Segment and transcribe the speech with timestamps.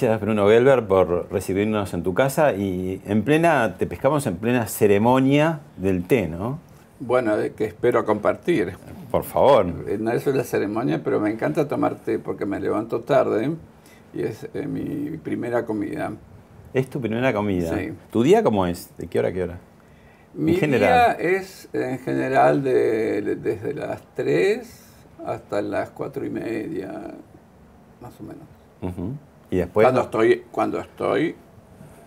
[0.00, 4.66] Gracias Bruno Gelber por recibirnos en tu casa y en plena, te pescamos en plena
[4.66, 6.58] ceremonia del té, ¿no?
[7.00, 8.72] Bueno, que espero compartir.
[9.10, 9.66] Por favor.
[9.86, 13.52] Eh, No es la ceremonia, pero me encanta tomar té porque me levanto tarde
[14.14, 16.12] y es eh, mi primera comida.
[16.72, 17.76] Es tu primera comida.
[17.76, 17.92] Sí.
[18.10, 18.90] ¿Tu día cómo es?
[18.96, 19.58] ¿De qué hora a qué hora?
[20.32, 21.18] Mi general.
[21.18, 24.82] día es en general de, de- desde las 3
[25.26, 26.90] hasta las 4 y media,
[28.00, 28.46] más o menos.
[28.80, 29.12] Ujú.
[29.50, 29.84] Y después...
[29.84, 31.34] cuando estoy, cuando estoy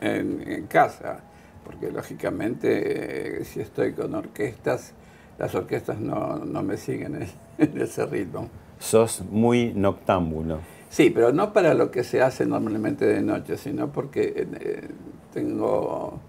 [0.02, 1.19] en, en casa,
[1.66, 4.94] porque lógicamente eh, si estoy con orquestas,
[5.38, 7.27] las orquestas no, no me siguen en,
[7.58, 8.50] en ese ritmo.
[8.80, 10.59] Sos muy noctámbulo.
[10.89, 14.88] Sí, pero no para lo que se hace normalmente de noche, sino porque eh,
[15.33, 16.19] tengo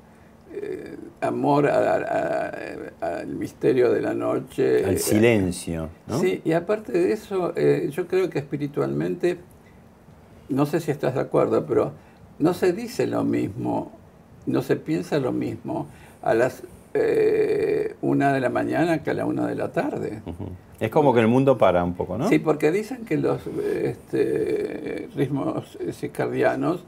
[0.57, 4.85] eh, amor al misterio de la noche.
[4.85, 6.21] Al eh, silencio, ¿no?
[6.21, 9.39] Sí, y aparte de eso, eh, yo creo que espiritualmente,
[10.49, 11.93] no sé si estás de acuerdo, pero
[12.39, 13.93] no se dice lo mismo,
[14.47, 15.87] no se piensa lo mismo
[16.23, 16.63] a las
[16.95, 20.23] eh, una de la mañana que a la una de la tarde.
[20.79, 22.29] Es como que el mundo para un poco, ¿no?
[22.29, 26.85] Sí, porque dicen que los este, ritmos circadianos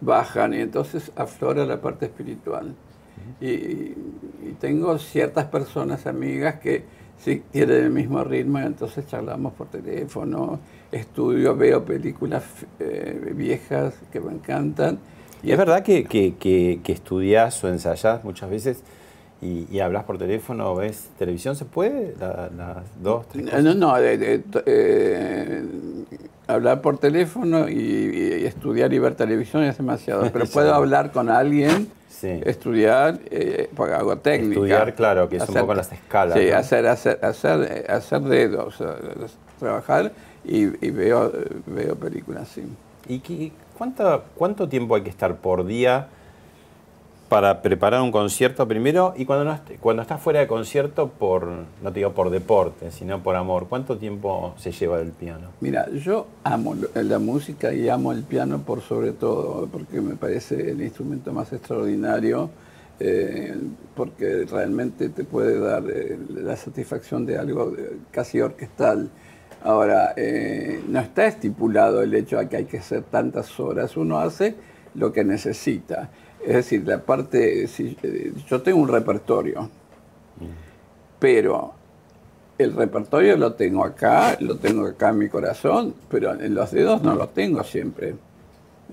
[0.00, 2.74] bajan y entonces aflora la parte espiritual.
[3.40, 6.84] Y, y tengo ciertas personas, amigas, que
[7.22, 10.60] sí tienen el mismo ritmo entonces charlamos por teléfono,
[10.92, 12.44] estudio, veo películas
[12.80, 14.98] eh, viejas que me encantan.
[15.42, 18.82] Y es verdad que, que, que, que estudias o ensayás muchas veces
[19.40, 22.14] y, y hablas por teléfono o ves televisión, ¿se puede?
[22.18, 23.64] La- Las dos, tres No, cosas?
[23.64, 25.62] no, no, de- de- t- eh,
[26.48, 31.28] hablar por teléfono y, y estudiar y ver televisión es demasiado, pero puedo hablar con
[31.28, 31.88] alguien,
[32.20, 32.40] Sí.
[32.44, 34.54] estudiar, eh, porque hago técnica.
[34.54, 36.56] Estudiar, claro, que es un Hacer- poco las escalas, Sí, ¿no?
[36.56, 38.82] hacer, hacer, hacer, hacer dedos,
[39.60, 40.10] trabajar
[40.44, 41.32] y, y veo,
[41.66, 42.64] veo películas, sí.
[43.08, 46.08] ¿Y qué- cuánto, cuánto tiempo hay que estar por día
[47.28, 49.14] para preparar un concierto primero?
[49.16, 53.22] Y cuando, no cuando estás fuera de concierto, por, no te digo por deporte, sino
[53.22, 55.48] por amor, ¿cuánto tiempo se lleva del piano?
[55.60, 60.70] Mira, yo amo la música y amo el piano por sobre todo, porque me parece
[60.70, 62.50] el instrumento más extraordinario,
[63.00, 63.54] eh,
[63.94, 67.74] porque realmente te puede dar eh, la satisfacción de algo
[68.10, 69.10] casi orquestal.
[69.62, 74.18] Ahora, eh, no está estipulado el hecho de que hay que hacer tantas horas, uno
[74.18, 74.54] hace
[74.94, 76.10] lo que necesita.
[76.46, 79.68] Es decir, la parte, si- eh, yo tengo un repertorio,
[81.18, 81.72] pero
[82.58, 87.02] el repertorio lo tengo acá, lo tengo acá en mi corazón, pero en los dedos
[87.02, 88.14] no lo tengo siempre.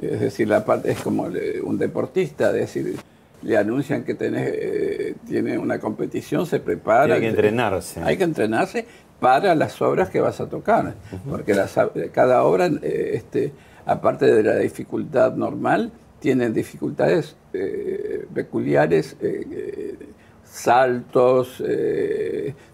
[0.01, 1.27] Es decir, la parte es como
[1.63, 2.95] un deportista, es decir,
[3.43, 7.05] le anuncian que tenés, eh, tiene una competición, se prepara.
[7.15, 8.01] Tiene que entrenarse.
[8.03, 8.85] Hay que entrenarse
[9.19, 10.95] para las obras que vas a tocar,
[11.29, 11.77] porque las-
[12.11, 13.51] cada obra, eh, este,
[13.85, 15.91] aparte de la dificultad normal,
[16.25, 19.95] tienen dificultades eh, peculiares, eh, eh,
[20.43, 21.63] saltos,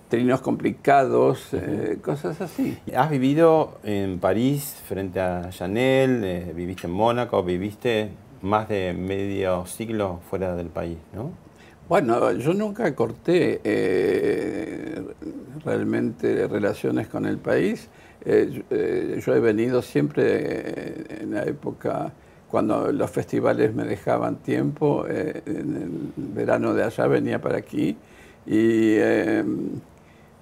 [0.08, 1.50] trinos complicados,
[2.02, 2.78] cosas así.
[2.96, 10.22] Has vivido en París frente a Chanel, viviste en Mónaco, viviste más de medio siglo
[10.30, 11.32] fuera del país, ¿no?
[11.92, 15.02] Bueno, yo nunca corté eh,
[15.66, 17.90] realmente relaciones con el país.
[18.24, 22.14] Eh, yo, eh, yo he venido siempre en la época
[22.52, 27.98] cuando los festivales me dejaban tiempo, eh, en el verano de allá venía para aquí.
[28.46, 29.44] Y, eh,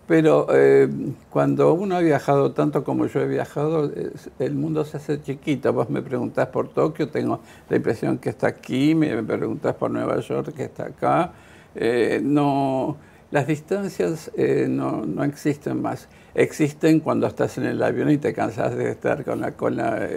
[0.09, 0.89] pero eh,
[1.29, 3.91] cuando uno ha viajado tanto como yo he viajado,
[4.39, 5.71] el mundo se hace chiquito.
[5.71, 10.19] Vos me preguntás por Tokio, tengo la impresión que está aquí, me preguntás por Nueva
[10.19, 11.33] York, que está acá.
[11.75, 12.97] Eh, no,
[13.29, 16.07] las distancias eh, no, no existen más.
[16.33, 20.09] Existen cuando estás en el avión y te cansas de estar con la cola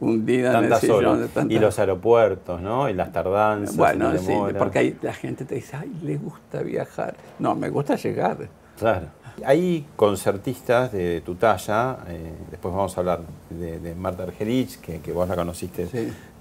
[0.00, 1.04] hundida en el sillón.
[1.04, 1.20] horas.
[1.20, 2.88] de tantas- Y los aeropuertos, ¿no?
[2.88, 3.76] Y las tardanzas.
[3.76, 7.16] bueno, sí, porque ahí la gente te dice, ay, le gusta viajar.
[7.38, 8.36] No, me gusta llegar.
[8.78, 9.06] Claro.
[9.44, 13.20] Hay concertistas de tu talla, eh, después vamos a hablar
[13.50, 15.88] de, Marta Argerich, que, vos la conociste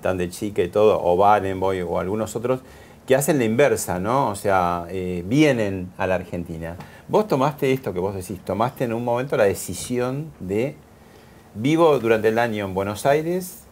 [0.02, 2.62] tan de chica y todo, o Barenboy o algunos otros,
[3.06, 4.30] que hacen la inversa, ¿no?
[4.30, 6.76] O sea, eh, vienen a la Argentina.
[7.08, 10.76] Vos tomaste esto que vos decís, tomaste en un momento la decisión de
[11.56, 13.64] vivo durante el año en Buenos Aires,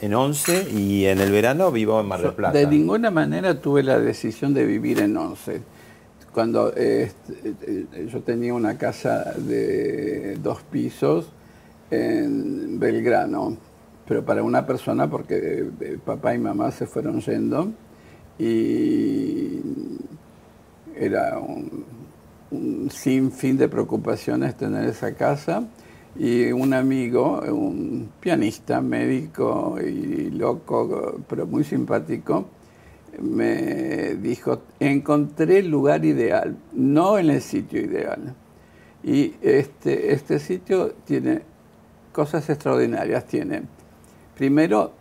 [0.00, 2.58] en 11, y en el verano vivo en Mar del Plata.
[2.58, 5.62] De ninguna manera tuve la decisión de vivir en 11
[6.32, 7.10] cuando eh,
[8.10, 11.28] yo tenía una casa de dos pisos
[11.90, 13.56] en Belgrano,
[14.06, 17.72] pero para una persona porque eh, papá y mamá se fueron yendo
[18.38, 19.60] y
[20.94, 21.84] era un,
[22.52, 25.64] un sinfín de preocupaciones tener esa casa
[26.20, 32.44] y un amigo, un pianista, médico y loco, pero muy simpático,
[33.22, 38.34] me dijo, encontré el lugar ideal, no en el sitio ideal.
[39.02, 41.40] Y este, este sitio tiene
[42.12, 43.24] cosas extraordinarias.
[43.24, 43.62] Tiene,
[44.36, 44.92] primero,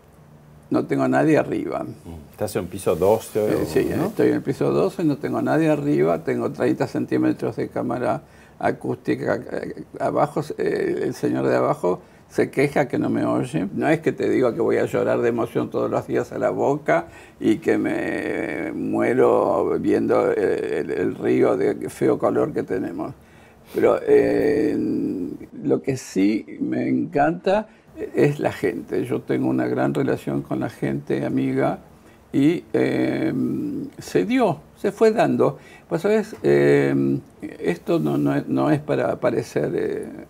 [0.70, 1.86] no tengo nadie arriba.
[2.32, 3.46] ¿Estás en piso 12?
[3.46, 7.68] Eh, sí, estoy en el piso 12, no tengo nadie arriba, tengo 30 centímetros de
[7.68, 8.22] cámara
[8.60, 9.36] acústica.
[9.36, 13.68] Eh, abajo, eh, el señor de abajo se queja que no me oye.
[13.74, 16.38] No es que te diga que voy a llorar de emoción todos los días a
[16.38, 17.08] la boca
[17.40, 23.14] y que me muero viendo el, río de feo color que tenemos.
[23.74, 24.78] Pero eh,
[25.64, 27.68] lo que sí me encanta
[28.16, 29.06] es la gente.
[29.06, 31.80] Yo tengo una gran relación con la gente, amiga,
[32.32, 33.34] y eh,
[33.98, 35.58] se dio, se fue dando.
[35.90, 36.36] Pues, ¿sabes?
[36.44, 37.20] Eh,
[37.60, 40.28] esto no, no, es para parecer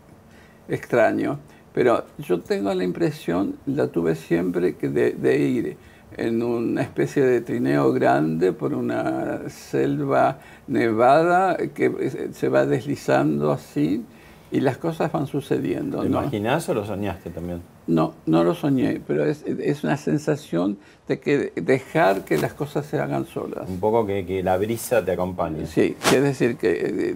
[0.68, 1.40] extraño
[1.74, 5.78] pero yo tengo la impresión, la tuve siempre, que de, ir
[6.18, 14.04] en una especie de trineo grande por una selva nevada que se va deslizando así
[14.52, 16.02] y las cosas van sucediendo.
[16.02, 17.62] ¿Lo imaginás o lo soñaste también?
[17.90, 20.78] No, no lo soñé, pero es, una sensación
[21.08, 23.68] de que dejar que las cosas se hagan solas.
[23.68, 25.66] Un poco que, la brisa te acompañe.
[25.66, 27.16] Sí, es decir, que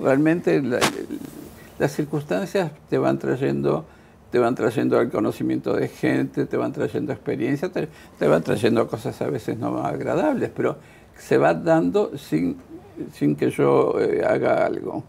[0.00, 0.62] realmente
[1.78, 3.86] las circunstancias te van trayendo
[4.30, 7.88] te van trayendo el conocimiento de gente, te van trayendo experiencia, te,
[8.28, 10.76] van trayendo cosas a veces no agradables, pero
[11.16, 12.58] se va dando sin,
[13.14, 15.02] sin que yo eh, haga algo.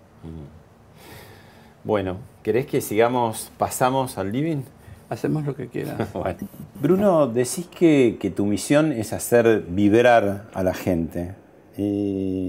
[1.83, 4.63] Bueno, ¿querés que sigamos, pasamos al living?
[5.09, 5.97] Hacemos lo que quieras.
[6.81, 11.35] Bruno, decís que, que, tu misión es hacer vibrar a la gente.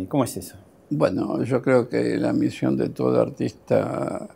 [0.09, 0.57] ¿Cómo es eso?
[0.91, 4.29] Bueno, yo creo que la misión de todo artista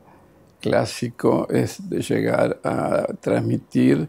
[0.61, 4.09] clásico es de llegar a transmitir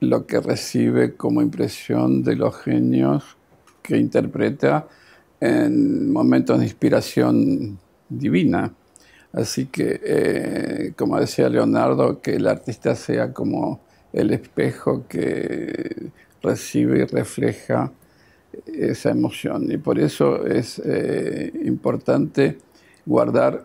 [0.00, 3.36] lo que recibe como impresión de los genios
[3.82, 4.88] que interpreta
[5.40, 7.78] en momentos de inspiración
[8.08, 8.74] divina.
[9.32, 13.80] Así que, eh, como decía Leonardo, que el artista sea como
[14.12, 16.10] el espejo que
[16.42, 17.92] recibe y refleja
[18.66, 19.70] esa emoción.
[19.70, 22.58] Y por eso es eh, importante
[23.06, 23.64] guardar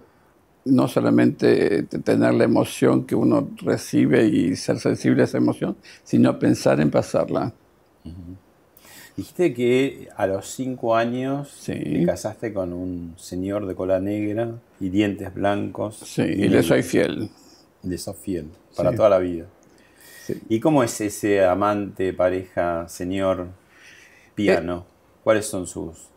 [0.66, 6.40] no solamente tener la emoción que uno recibe y ser sensible a esa emoción, sino
[6.40, 7.54] pensar en pasarla.
[9.18, 14.52] Dijiste que a los cinco años te casaste con un señor de cola negra
[14.82, 16.00] y dientes blancos.
[16.06, 17.30] Sí, y, le soy fiel.
[17.84, 19.46] Le soy fiel, para toda la vida.
[20.50, 23.48] ¿Y cómo es ese amante, pareja, señor
[24.34, 24.86] piano?
[25.24, 26.10] ¿Cuáles son sus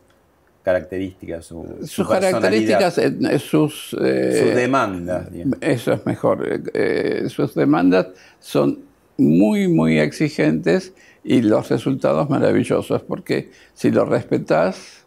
[0.64, 1.46] características?
[1.84, 5.28] sus características, eh, sus, eh, demandas.
[5.60, 6.62] Eso es mejor.
[6.74, 8.08] Eh, sus demandas
[8.40, 8.80] son
[9.16, 10.92] muy, muy exigentes
[11.24, 15.04] y los resultados maravillosos, porque si lo respetas,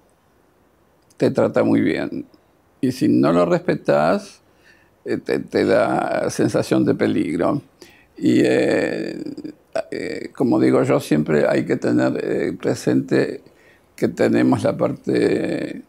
[1.18, 2.26] te trata muy bien.
[2.82, 4.42] Y si no lo respetas,
[5.04, 7.62] te, da sensación de peligro.
[8.18, 8.44] Y
[10.34, 13.42] como digo yo, siempre hay que tener presente
[13.96, 15.84] que tenemos la parte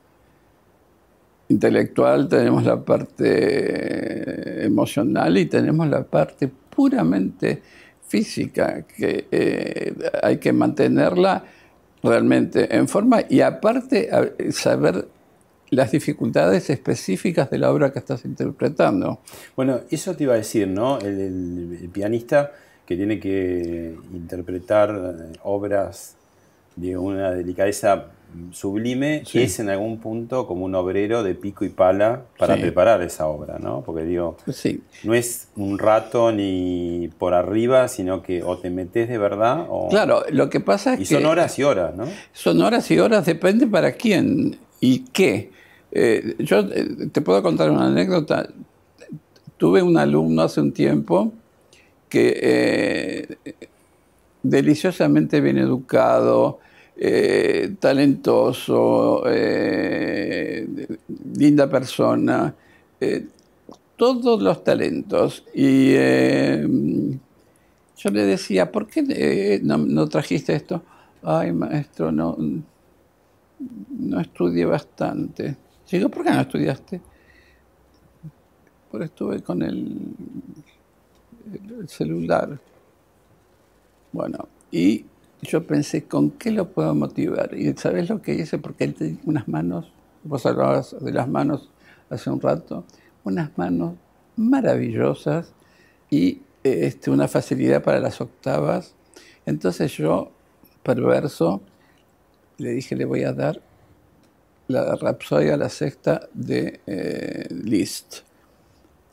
[1.49, 7.63] intelectual, tenemos la parte emocional y tenemos la parte puramente
[8.13, 11.45] física, que eh, hay que mantenerla
[12.03, 14.11] realmente en forma y aparte
[14.51, 15.09] saber
[15.71, 19.21] las dificultades específicas de la obra que estás interpretando.
[19.57, 20.99] Bueno, eso te iba a decir, ¿no?
[20.99, 22.53] el pianista
[22.85, 26.17] que tiene que interpretar eh, obras
[26.77, 28.09] de una delicadeza
[28.53, 33.27] sublime, es en algún punto como un obrero de pico y pala para preparar esa
[33.27, 33.83] obra, ¿no?
[33.83, 34.37] Porque digo,
[35.05, 39.89] no es un rato ni por arriba, sino que o te metes de verdad o...
[39.89, 41.03] Claro, lo que pasa es que...
[41.03, 42.05] Y son horas y horas, ¿no?
[42.33, 45.51] Son horas y horas, depende para quién y qué.
[45.93, 48.49] Eh, yo eh, te puedo contar una anécdota.
[49.57, 51.33] Tuve un alumno hace un tiempo
[52.09, 53.57] que eh,
[54.43, 56.59] deliciosamente bien educado,
[57.81, 59.25] talentoso,
[61.35, 62.55] linda persona,
[63.97, 65.45] todos los talentos.
[65.55, 70.83] Y yo le decía, ¿por qué no, no trajiste esto?
[71.23, 72.37] Ay, maestro, no,
[73.91, 75.57] no estudié bastante.
[75.91, 77.01] Digo, ¿por qué no estudiaste?
[78.91, 79.97] Porque estuve con el,
[81.53, 82.59] el celular.
[84.13, 85.05] Bueno, y
[85.43, 87.55] yo pensé, ¿con qué lo puedo motivar?
[87.55, 88.59] Y ¿sabes lo que hice?
[88.59, 91.69] Porque él tenía unas manos, vos hablabas de las manos
[92.11, 92.85] hace un rato,
[93.25, 93.95] unas manos
[94.37, 95.53] maravillosas
[96.11, 98.95] y este, una facilidad para las octavas.
[99.45, 100.31] Entonces yo,
[100.85, 101.61] perverso,
[102.59, 103.61] le dije, le voy a dar
[104.69, 108.21] la Rapsodia, la sexta de eh, Liszt.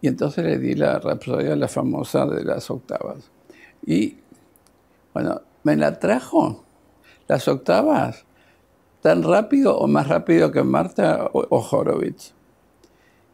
[0.01, 3.31] Y entonces le di la Rapsodia, la famosa de las octavas.
[3.86, 4.17] Y
[5.13, 6.63] bueno, me la trajo
[7.28, 8.25] las octavas
[9.01, 12.34] tan rápido o más rápido que Marta o, Horowitz.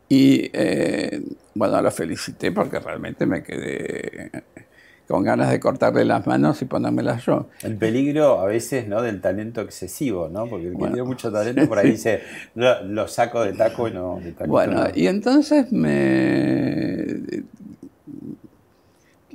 [0.08, 1.24] Y eh,
[1.56, 4.32] bueno, la felicité porque realmente me quedé
[5.08, 7.48] con ganas de cortarle las manos y ponérmelas yo.
[7.62, 9.02] El peligro a veces ¿no?
[9.02, 10.48] del talento excesivo, ¿no?
[10.48, 12.22] Porque el que tiene mucho talento por ahí dice,
[12.56, 14.50] lo, saco de taco y no de taco.
[14.50, 17.22] Bueno, y entonces me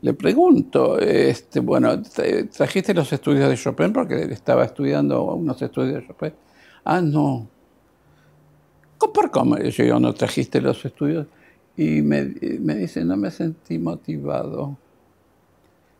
[0.02, 3.92] le pregunto, este, bueno, ¿trajiste los estudios de Chopin?
[3.92, 6.32] Porque estaba estudiando unos estudios de Chopin.
[6.84, 7.48] Ah, no.
[8.98, 9.58] ¿Por cómo?
[9.58, 11.26] Yo no trajiste los estudios.
[11.76, 14.78] Y me, dice, no me sentí motivado.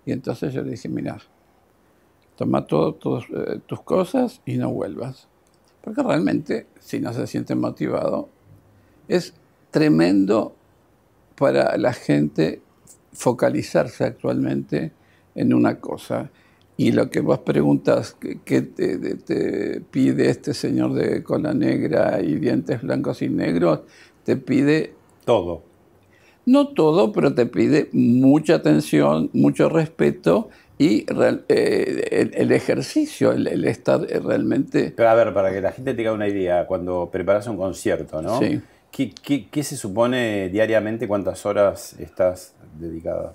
[0.07, 1.19] Y entonces yo le dije, mira,
[2.37, 5.28] toma todas eh, tus cosas y no vuelvas.
[5.83, 8.30] Porque realmente, si no se siente motivado,
[9.09, 9.35] es
[9.71, 10.54] tremendo
[11.37, 12.62] para la gente
[13.12, 14.93] focalizarse actualmente
[15.35, 16.31] en una cosa.
[16.76, 22.81] Y lo que vos preguntas, ¿qué te, pide este señor de cola negra y dientes
[22.81, 23.81] blancos y negros?
[24.25, 24.95] Te pide...
[25.25, 25.62] Todo.
[26.47, 30.49] No todo, pero te pide mucha atención, mucho respeto
[30.79, 31.05] y
[31.49, 34.95] eh, el, ejercicio, el, estar realmente...
[34.97, 38.38] Pero a ver, para que la gente tenga una idea, cuando preparas un concierto, ¿no?
[38.38, 38.62] Sí.
[38.91, 41.07] ¿Qué, se supone diariamente?
[41.07, 43.35] ¿Cuántas horas estás dedicada?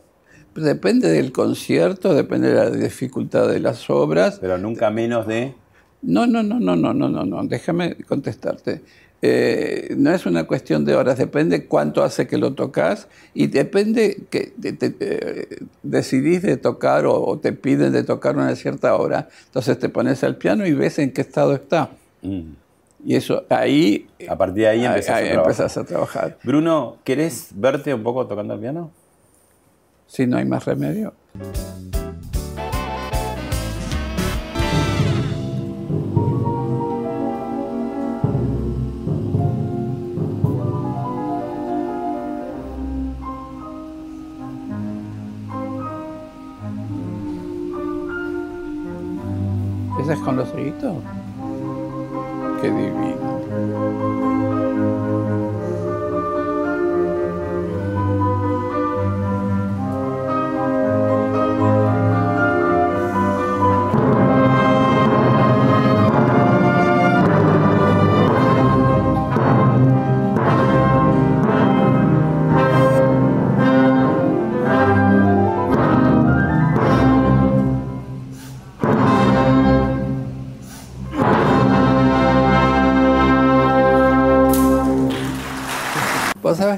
[0.53, 4.39] Depende del concierto, depende de la dificultad de las obras.
[4.39, 5.53] Pero nunca menos de...
[6.01, 7.43] No, no, no, no, no, no, no, no.
[7.45, 8.81] Déjame contestarte.
[9.21, 14.23] Eh, no es una cuestión de horas, depende cuánto hace que lo tocas y depende
[14.29, 15.47] que te,
[15.81, 20.35] decidís de tocar o, te piden de tocar una cierta hora, entonces te pones al
[20.35, 21.89] piano y ves en qué estado está.
[22.21, 22.51] Mm.
[23.07, 24.07] Y eso ahí...
[24.27, 26.39] A partir de ahí, empezás, a, a trabajar.
[26.43, 28.89] Bruno, ¿querés verte un poco tocando el piano?
[30.07, 31.13] Si no hay más remedio.
[50.01, 50.95] ¿Ese con los ojitos?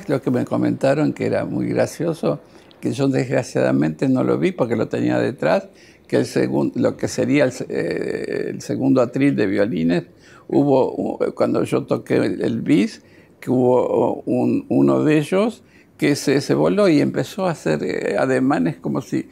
[0.08, 2.40] Lo que me comentaron que era muy gracioso,
[2.80, 5.68] que yo desgraciadamente no lo vi porque lo tenía detrás,
[6.08, 10.04] que el segundo, lo que sería el, eh, segundo atril de violines,
[10.48, 13.02] hubo, cuando yo toqué el, bis,
[13.40, 15.64] que hubo uno de ellos
[15.98, 19.28] que se, se, voló y empezó a hacer eh, ademanes como si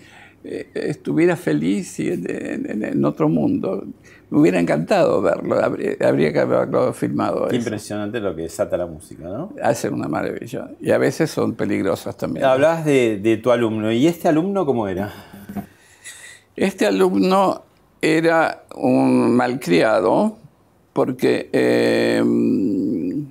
[0.48, 3.84] eh, estuviera feliz y en, otro mundo.
[4.30, 7.48] Me hubiera encantado verlo, habría, que haberlo filmado.
[7.48, 9.54] Qué impresionante lo que desata la música, ¿no?
[9.62, 10.70] Hace una maravilla.
[10.80, 12.46] Y a veces son peligrosas también.
[12.46, 13.92] Hablabas de, tu alumno.
[13.92, 15.12] ¿Y este alumno cómo era?
[16.56, 17.64] Este alumno
[18.02, 20.38] era un malcriado
[20.94, 23.26] porque em,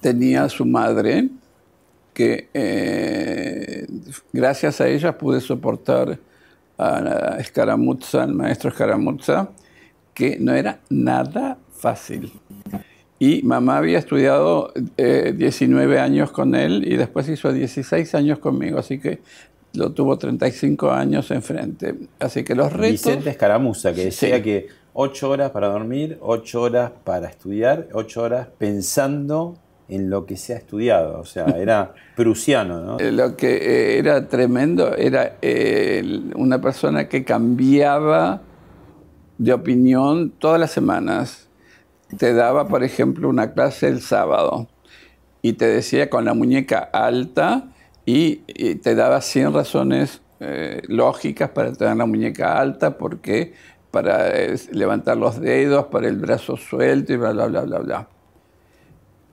[0.00, 1.28] tenía su madre
[2.14, 3.86] que eh,
[4.32, 6.18] gracias a ella pude soportar
[6.78, 9.50] a Escaramuzza, al maestro Escaramuzza,
[10.14, 12.32] que no era nada fácil.
[13.18, 18.98] Y mamá había estudiado 19 años con él y después hizo 16 años conmigo, así
[18.98, 19.20] que
[19.74, 21.94] lo tuvo 35 años enfrente.
[22.18, 22.90] Así que los retos...
[22.90, 28.48] Vicente Escaramuza, que decía que 8 horas para dormir, 8 horas para estudiar, 8 horas
[28.58, 29.56] pensando
[29.88, 31.20] en lo que se ha estudiado.
[31.20, 32.98] O sea, era prusiano, ¿no?
[32.98, 38.42] Eh, lo que eh, era tremendo era eh, una persona que cambiaba
[39.38, 41.48] de opinión todas las semanas.
[42.18, 44.68] Te daba, por ejemplo, una clase el sábado
[45.42, 47.68] y te decía con la muñeca alta
[48.06, 48.36] y,
[48.76, 53.52] te daba 100 razones eh, lógicas para tener la muñeca alta, porque
[53.90, 58.08] para eh, levantar los dedos, para el brazo suelto y bla, bla, bla, bla, bla.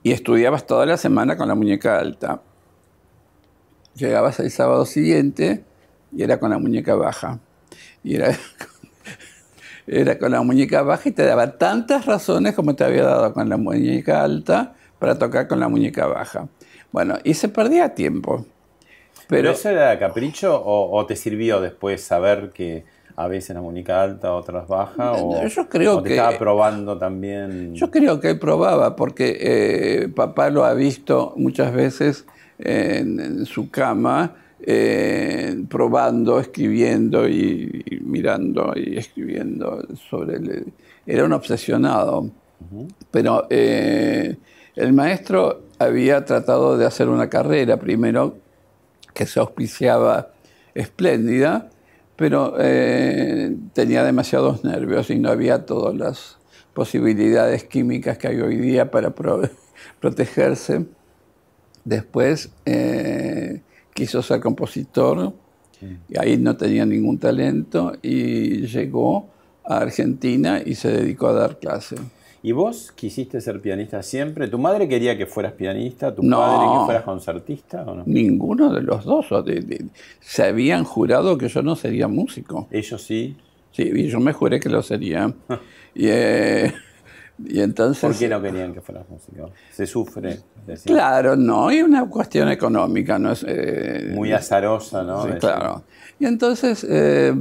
[0.03, 2.41] Y estudiabas toda la semana con la muñeca alta.
[3.96, 5.63] Llegabas el sábado siguiente
[6.15, 7.39] y era con la muñeca baja.
[8.03, 8.36] Y era,
[9.88, 13.48] era con la muñeca baja y te daba tantas razones como te había dado con
[13.50, 16.48] la muñeca alta para tocar con la muñeca baja.
[16.91, 18.46] Bueno, y se perdía tiempo.
[19.27, 22.84] Pero, eso era capricho o, te sirvió después saber que
[23.15, 25.13] a veces la muñeca alta, otras baja?
[25.13, 27.73] O, yo creo te que, estaba probando también.
[27.75, 32.25] Yo creo que él probaba, porque eh, papá lo ha visto muchas veces
[32.59, 40.73] en, su cama, eh, probando, escribiendo y, mirando y escribiendo sobre él.
[41.05, 42.29] Era un obsesionado.
[43.09, 44.37] Pero eh,
[44.75, 48.37] el maestro había tratado de hacer una carrera primero
[49.13, 50.29] que se auspiciaba
[50.73, 51.70] espléndida,
[52.21, 56.37] pero eh, tenía demasiados nervios y no había todas las
[56.71, 59.11] posibilidades químicas que hay hoy día para
[59.99, 60.85] protegerse.
[61.83, 63.63] Después eh,
[63.95, 65.33] quiso ser compositor
[65.81, 69.27] y ahí no tenía ningún talento y llegó
[69.65, 71.95] a Argentina y se dedicó a dar clase.
[72.43, 74.48] ¿Y vos quisiste ser pianista siempre?
[74.48, 76.13] ¿Tu madre quería que fueras pianista?
[76.13, 78.03] ¿Tu padre que fueras concertista o no?
[78.07, 79.27] Ninguno de los dos.
[80.19, 82.68] se habían jurado que yo no sería músico.
[82.72, 83.35] ¿Ellos sí?
[83.72, 85.31] Sí, y yo me juré que lo sería.
[85.96, 86.74] y, eh,
[87.47, 88.01] y entonces...
[88.01, 89.51] ¿Por qué no querían que fueras músico?
[89.71, 90.39] Se sufre.
[90.85, 93.45] Claro, no, y una cuestión económica, no es...
[93.47, 95.23] Eh, Muy azarosa, ¿no?
[95.23, 95.83] Sí, claro.
[96.21, 97.33] Y entonces eh,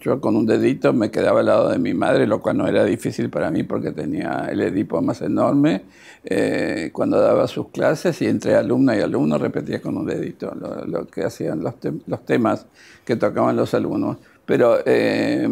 [0.00, 2.84] yo con un dedito me quedaba al lado de mi madre, lo cual no era
[2.84, 5.82] difícil para mí porque tenía el edipo más enorme.
[6.24, 11.06] Eh, cuando daba sus clases y entre alumna y alumno repetía con un dedito lo,
[11.06, 11.74] que hacían los,
[12.06, 12.66] los, temas
[13.04, 14.16] que tocaban los alumnos.
[14.46, 15.48] Pero eh,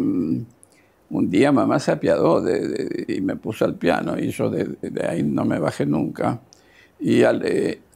[1.11, 2.43] un día mamá se apiadó
[3.07, 6.39] y me puso al piano y yo de, ahí no me bajé nunca.
[6.99, 7.23] Y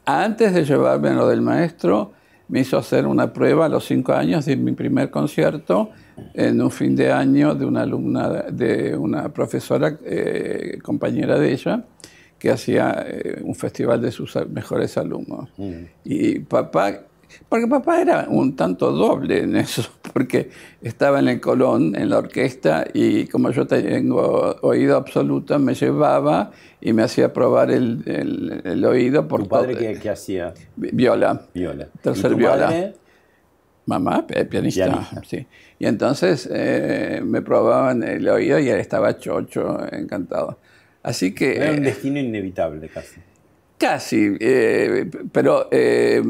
[0.06, 2.12] antes de llevarme lo del maestro,
[2.47, 5.89] me hizo hacer una prueba a los cinco años de mi primer concierto
[6.34, 11.84] en un fin de año de una alumna, de una profesora, eh, compañera de ella,
[12.38, 15.49] que hacía eh, un festival de sus mejores alumnos.
[15.58, 15.73] Mm.
[16.04, 17.01] Y papá
[17.49, 19.83] porque papá era un tanto doble en eso,
[20.13, 20.49] porque
[20.81, 26.51] estaba en el Colón, en la orquesta, y como yo tengo oído absoluto, me llevaba
[26.81, 29.27] y me hacía probar el, el, oído.
[29.27, 30.53] Por ¿Tu padre qué, hacía?
[30.75, 31.47] Viola.
[31.53, 31.88] Viola.
[32.01, 32.93] Tercer ¿Y viola.
[33.88, 35.45] Mamá, pianista, Sí.
[35.77, 40.59] Y entonces eh, me probaban el oído y él estaba chocho, encantado.
[41.03, 41.57] Así que...
[41.57, 43.21] Era un destino inevitable casi.
[43.77, 46.21] Casi, eh, pero eh,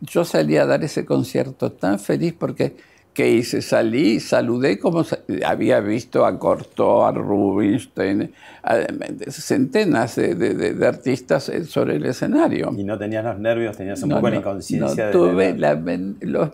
[0.00, 2.74] yo salí a dar ese concierto tan feliz porque,
[3.14, 3.62] ¿qué hice?
[3.62, 5.04] Salí, saludé como
[5.46, 8.32] había visto a Cortó, a Rubinstein,
[8.64, 8.78] a,
[9.28, 12.72] centenas de, artistas eh, sobre el escenario.
[12.76, 13.76] ¿Y no tenías los nervios?
[13.76, 15.06] ¿Tenías un poco la inconsciencia?
[15.06, 15.56] No, tuve
[16.22, 16.50] los,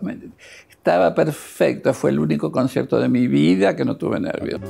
[0.69, 4.61] estaba perfecto, fue el único concierto de mi vida que no tuve nervios.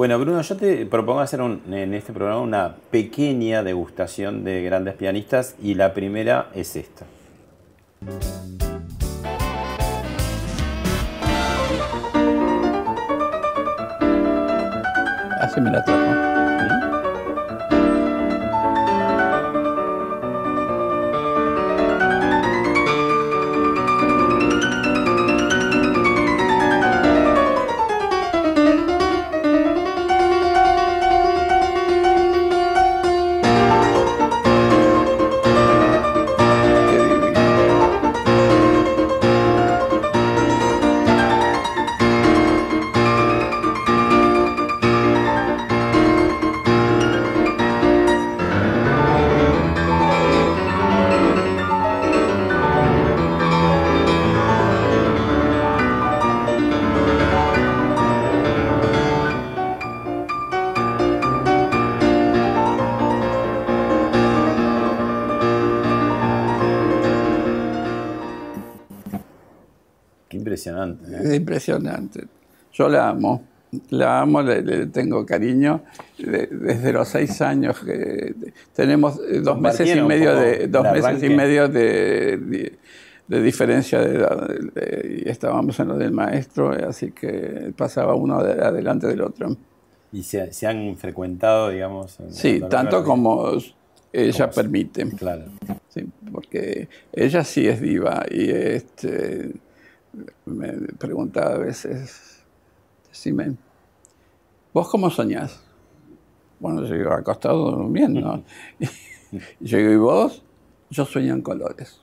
[0.00, 5.56] Bueno, Bruno, yo te propongo hacer en este programa una pequeña degustación de grandes pianistas
[5.62, 7.04] y la primera es esta.
[15.42, 16.19] Así me la trajo.
[71.40, 72.20] Impresionante.
[72.20, 72.22] ¿eh?
[72.22, 72.28] Es impresionante.
[72.72, 73.42] Yo la amo.
[73.90, 75.82] La amo, le, tengo cariño.
[76.18, 78.34] desde los seis años que
[78.74, 82.76] tenemos dos meses y medio de dos meses y medio de,
[83.28, 84.48] diferencia de edad
[85.04, 89.56] y estábamos en lo del maestro, así que pasaba uno adelante del otro.
[90.12, 92.18] Y se, han frecuentado, digamos.
[92.30, 93.52] sí, tanto como
[94.12, 95.08] ella permite.
[95.10, 95.44] Claro.
[95.88, 99.52] Sí, porque ella sí es diva y este,
[100.44, 102.44] me preguntaba a veces,
[103.08, 103.56] decime,
[104.72, 105.60] ¿vos cómo soñás?
[106.58, 108.44] Bueno, yo iba acostado durmiendo.
[108.78, 108.86] y
[109.60, 110.42] yo digo, ¿y vos?
[110.90, 112.00] Yo sueño en colores.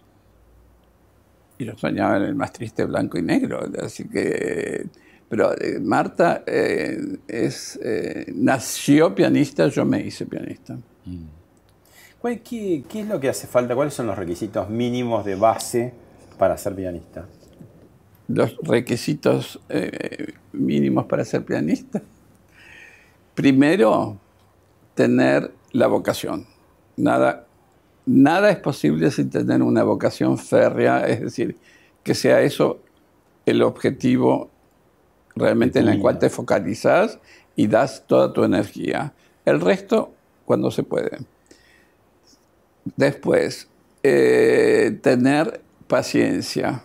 [1.59, 3.59] Y yo soñaba en el más triste blanco y negro.
[3.81, 4.87] Así que.
[5.29, 10.77] Pero eh, Marta eh, es, eh, nació pianista, yo me hice pianista.
[11.05, 11.25] Mm.
[12.43, 13.75] ¿Qué, es lo que hace falta?
[13.75, 15.93] ¿Cuáles son los requisitos mínimos de base
[16.37, 17.25] para ser pianista?
[18.27, 22.01] Los requisitos eh, mínimos para ser pianista.
[23.35, 24.17] Primero,
[24.95, 26.45] tener la vocación.
[26.97, 27.45] Nada,
[28.05, 31.57] nada es posible sin tener una vocación férrea, es decir,
[32.03, 32.79] que sea eso
[33.45, 34.49] el objetivo
[35.35, 37.19] realmente en el cual te focalizas
[37.55, 39.13] y das toda tu energía.
[39.45, 40.13] El resto,
[40.45, 41.19] cuando se puede.
[42.95, 43.69] Después,
[44.03, 46.83] eh, tener paciencia.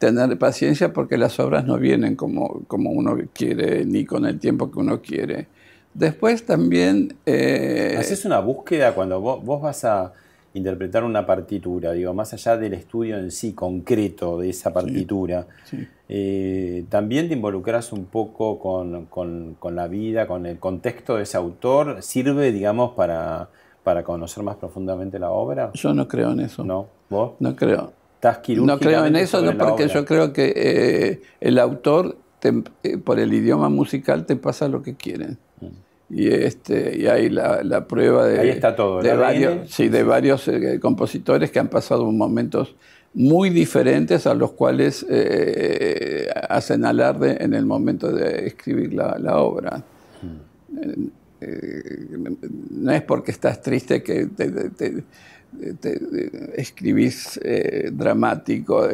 [0.00, 4.72] Tener paciencia porque las obras no vienen como, como uno quiere, ni con el tiempo
[4.72, 5.46] que uno quiere.
[5.94, 7.14] Después también...
[7.26, 10.12] Eh, Haces una búsqueda cuando vos, vas a
[10.54, 15.46] interpretar una partitura, digo, más allá del estudio en sí concreto de esa partitura,
[16.08, 21.36] eh, también te involucras un poco con, con, la vida, con el contexto de ese
[21.36, 23.50] autor, sirve, digamos, para
[23.82, 25.70] para conocer más profundamente la obra?
[25.74, 26.64] Yo no creo en eso.
[26.64, 26.86] ¿No?
[27.08, 27.32] ¿Vos?
[27.40, 27.92] No creo.
[28.66, 33.68] No creo en eso porque yo creo que eh, el autor, eh, por el idioma
[33.68, 35.38] musical, te pasa lo que quieren.
[35.60, 35.66] Mm.
[36.10, 40.48] Y, este, y hay la, prueba de, Ahí está todo, de, varios, sí, de varios
[40.48, 42.74] eh, compositores que han pasado momentos
[43.14, 45.04] muy diferentes a los cuales
[46.48, 49.84] hacen alarde en el momento de escribir la, obra.
[50.22, 51.06] Mm.
[52.70, 55.02] No es porque estás triste que te,
[56.56, 58.88] escribís eh, dramático.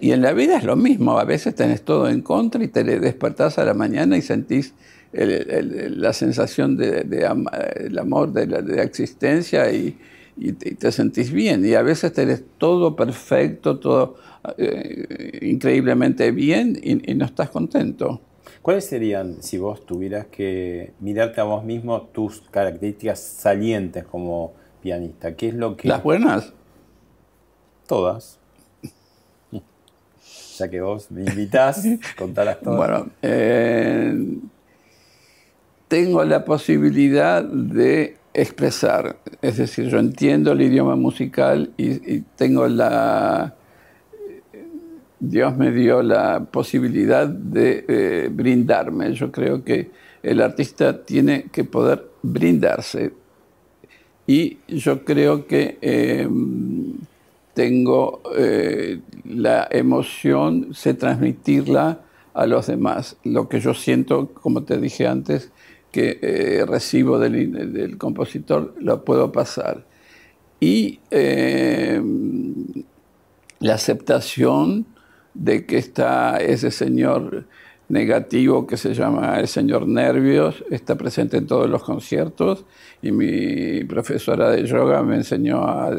[0.00, 2.84] Y en la vida es lo mismo, a veces tenés todo en contra y te
[2.84, 4.74] despertás a la mañana y sentís
[5.12, 9.96] la sensación del de, amor, de la, existencia y,
[10.78, 11.64] te sentís bien.
[11.64, 14.16] Y a veces tenés todo perfecto, todo
[14.56, 18.20] eh, increíblemente bien y no estás contento.
[18.62, 25.34] ¿Cuáles serían, si vos tuvieras que mirarte a vos mismo, tus características salientes como pianista?
[25.36, 25.88] ¿Qué es lo que...
[25.88, 26.52] ¿Las buenas?
[27.86, 28.38] Todas.
[30.58, 31.84] ya que vos me invitás,
[32.18, 32.76] contalas todas.
[32.76, 34.14] Bueno, eh,
[35.88, 43.54] tengo la posibilidad de expresar, es decir, yo entiendo el idioma musical y tengo la
[45.24, 49.12] Dios me dio la posibilidad de eh, brindarme.
[49.14, 53.12] Yo creo que el artista tiene que poder brindarse.
[54.26, 56.94] Y yo creo que em,
[57.54, 62.00] tengo eh, la emoción, sé transmitirla
[62.34, 63.16] a los demás.
[63.24, 65.50] Lo que yo siento, como te dije antes,
[65.90, 69.84] que eh, recibo del, del, compositor, lo puedo pasar.
[70.60, 72.64] Y em,
[73.58, 74.86] la aceptación
[75.34, 77.46] de que está ese señor
[77.92, 82.64] negativo que se llama el señor Nervios, está presente en todos los conciertos
[83.02, 85.90] y mi profesora de yoga me enseñó a,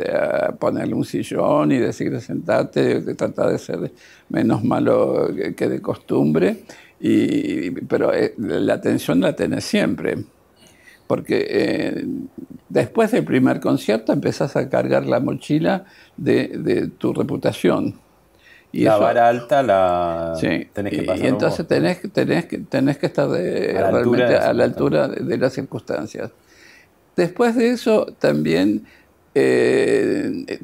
[0.59, 3.91] ponerle un sillón y decirle sentate, de tratar de ser
[4.29, 6.63] menos malo que de costumbre,
[6.99, 10.17] y, pero eh, la atención la tenés siempre,
[11.05, 12.05] porque eh,
[12.69, 15.85] después del primer concierto empezás a cargar la mochila
[16.17, 18.01] de tu reputación
[18.73, 21.25] la vara alta la tenés que pasar.
[21.25, 25.37] Y entonces tenés, tenés, tenés, que estar de, a, la altura, a la altura de
[25.37, 26.31] las circunstancias.
[27.15, 28.85] Después de eso, también
[29.35, 30.59] eh,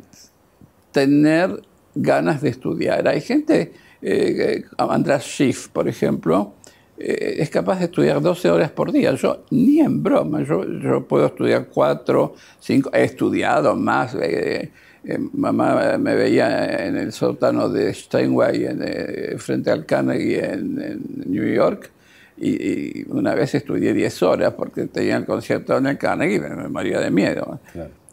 [0.91, 1.61] tener
[1.95, 3.07] ganas de estudiar.
[3.07, 6.53] Hay gente, eh, András Schiff, por ejemplo,
[6.97, 9.13] eh, es capaz de estudiar 12 horas por día.
[9.15, 14.15] Yo ni en broma, yo, yo puedo estudiar 4, 5, he estudiado más.
[14.19, 14.71] Eh,
[15.09, 21.01] eh, mamá me veía en el sótano de Steinway en, eh, frente al Carnegie en,
[21.25, 21.89] New York
[22.37, 26.67] y, una vez estudié 10 horas porque tenía el concierto en el Carnegie y me,
[26.69, 27.59] moría de miedo.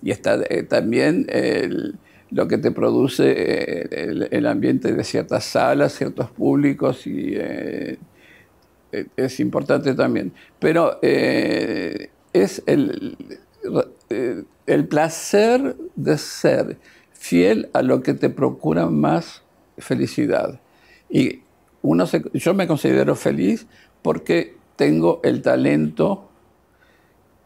[0.02, 1.26] Y está eh, también
[2.30, 7.36] lo que te produce eh, el, ambiente de ciertas salas, ciertos públicos, y
[9.16, 10.32] es importante también.
[10.58, 13.16] Pero es el,
[14.66, 16.78] el placer de ser
[17.12, 19.42] fiel a lo que te procura más
[19.78, 20.60] felicidad.
[21.08, 21.42] Y
[21.82, 23.66] uno yo me considero feliz
[24.02, 26.28] porque tengo el talento,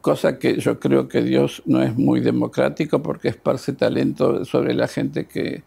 [0.01, 4.89] cosa que yo creo que Dios no es muy democrático porque esparce talento sobre la
[4.89, 5.63] gente que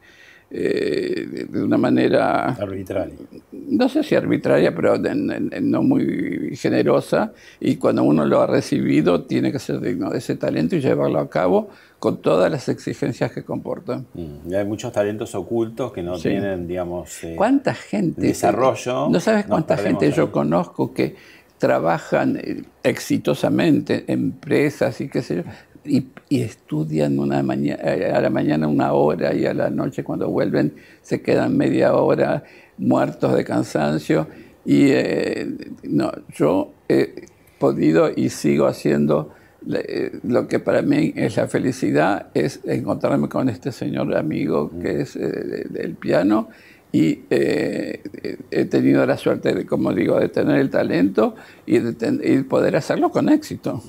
[0.56, 2.50] eh, de una manera...
[2.50, 3.16] Arbitraria.
[3.52, 7.34] No sé si arbitraria, pero no muy generosa.
[7.60, 11.20] Y cuando uno lo ha recibido, tiene que ser digno de ese talento y llevarlo
[11.20, 14.06] a cabo con todas las exigencias que comportan.
[14.14, 17.24] Mm, y hay muchos talentos ocultos que no tienen, digamos...
[17.24, 18.22] Eh, ¿Cuánta gente?
[18.22, 19.10] Desarrollo.
[19.10, 21.16] No sabes cuánta gente yo conozco que
[21.58, 25.44] trabajan eh, exitosamente, empresas y qué sé yo,
[25.86, 30.74] y, estudian una eh, a la mañana una hora y a la noche cuando vuelven
[31.02, 32.44] se quedan media hora
[32.78, 34.28] muertos de cansancio.
[34.66, 35.48] Y eh,
[35.84, 37.26] no, yo he
[37.60, 39.32] podido y sigo haciendo
[39.72, 45.02] eh, lo que para mí es la felicidad, es encontrarme con este señor amigo que
[45.02, 46.50] es del piano
[46.92, 52.76] y he tenido la suerte de, como digo, de tener el talento y de poder
[52.76, 53.82] hacerlo con éxito.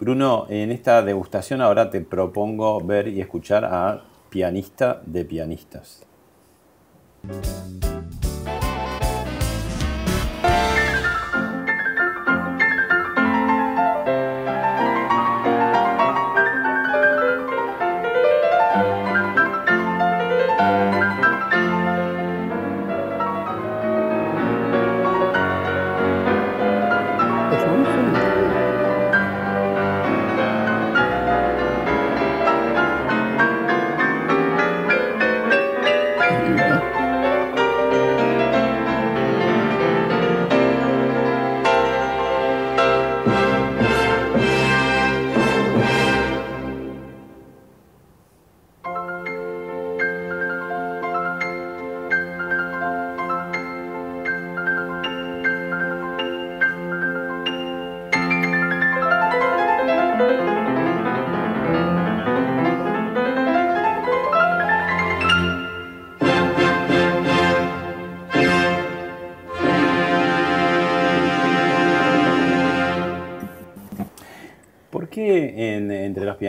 [0.00, 6.06] Bruno, en esta degustación ahora te propongo ver y escuchar a Pianista de Pianistas.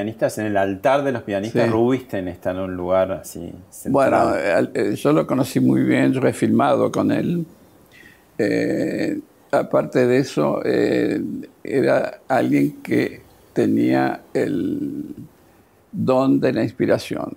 [0.01, 3.53] Pianistas, en el altar de los pianistas, Rubinstein está en un lugar así
[3.85, 7.45] Bueno, eh, yo lo conocí muy bien, yo he filmado con él.
[8.39, 9.19] Eh,
[9.51, 11.21] aparte de eso, eh,
[11.63, 13.21] era alguien que
[13.53, 15.05] tenía el
[15.91, 17.31] don de la inspiración.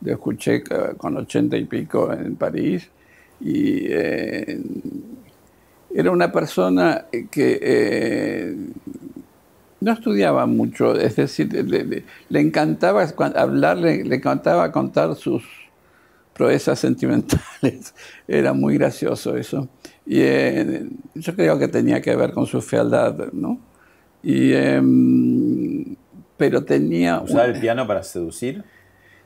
[0.00, 0.64] Lo escuché
[0.96, 2.90] con ochenta y pico en París
[3.40, 4.58] y era
[6.10, 8.56] una persona que
[9.80, 15.42] no estudiaba mucho, es decir, le, encantaba hablar, le, encantaba contar sus
[16.34, 17.94] proezas sentimentales.
[18.28, 19.68] Era muy gracioso eso.
[20.06, 23.58] Y eh, yo creo que tenía que ver con su fealdad, ¿no?
[24.22, 25.96] Y, em,
[26.36, 27.20] pero tenía...
[27.20, 28.64] ¿Usaba el piano para seducir?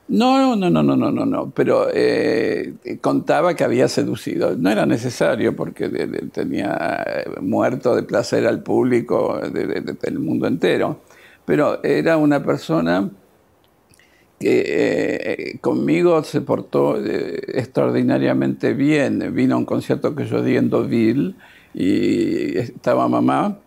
[0.07, 4.55] No, no, no, no, no, no, no, pero eh, contaba que había seducido.
[4.55, 5.89] No era necesario porque
[6.31, 11.01] tenía muerto de placer al público del mundo entero,
[11.45, 13.09] pero era una persona
[14.39, 19.33] que eh, conmigo se portó eh, extraordinariamente bien.
[19.33, 21.33] Vino a un concierto que yo di en Deauville
[21.73, 23.57] y estaba mamá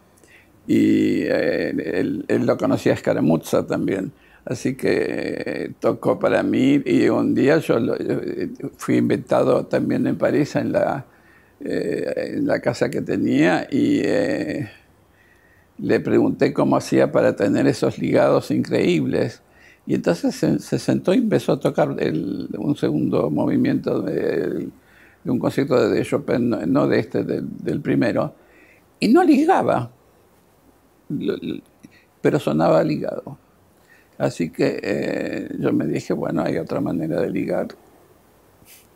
[0.68, 4.12] y él, él, lo conocía a Escaramuzza también.
[4.48, 5.04] Así que
[5.46, 10.72] eh, tocó para mí y un día yo eh, fui invitado también en París en
[10.72, 11.04] la,
[11.60, 14.00] eh, en la casa que tenía y
[15.78, 19.42] le pregunté cómo hacía para tener esos ligados increíbles.
[19.86, 24.70] Y entonces se, sentó y empezó a tocar un segundo movimiento de,
[25.26, 28.34] un concierto de Chopin, no de este, del primero,
[28.98, 29.90] y no ligaba,
[32.22, 33.36] pero sonaba ligado.
[34.18, 37.68] Así que eh, yo me dije, bueno, hay otra manera de ligar,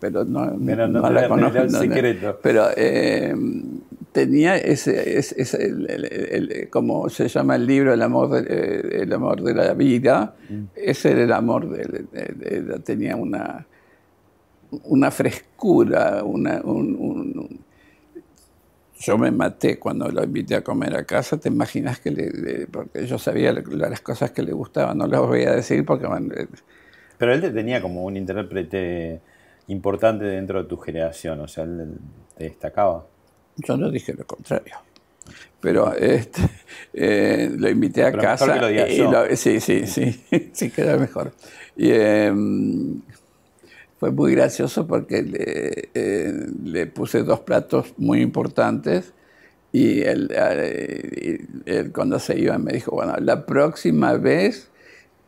[0.00, 1.60] pero no, no, la conozco.
[2.42, 3.32] pero eh,
[4.10, 9.54] tenía ese, ese como se llama el libro, el amor de, eh, el amor de
[9.54, 10.62] la vida, mm.
[10.74, 13.64] ese era el amor, de, tenía una,
[14.70, 17.60] una frescura, una, un
[19.02, 23.04] yo me maté cuando lo invité a comer a casa, te imaginas que le, porque
[23.06, 26.06] yo sabía las cosas que le gustaban, no las voy a decir porque
[27.18, 29.20] Pero él tenía como un intérprete
[29.66, 31.94] importante dentro de tu generación, o sea, él
[32.36, 33.04] te destacaba.
[33.56, 34.76] Yo no dije lo contrario.
[35.60, 36.42] Pero este,
[36.92, 38.60] eh, lo invité a casa.
[39.34, 41.32] sí, sí, sí, sí, queda mejor.
[41.76, 43.00] Y em,
[44.02, 49.12] fue muy gracioso porque le, eh, le, puse dos platos muy importantes
[49.70, 54.70] y él, eh, él, cuando se iba me dijo, bueno, la próxima vez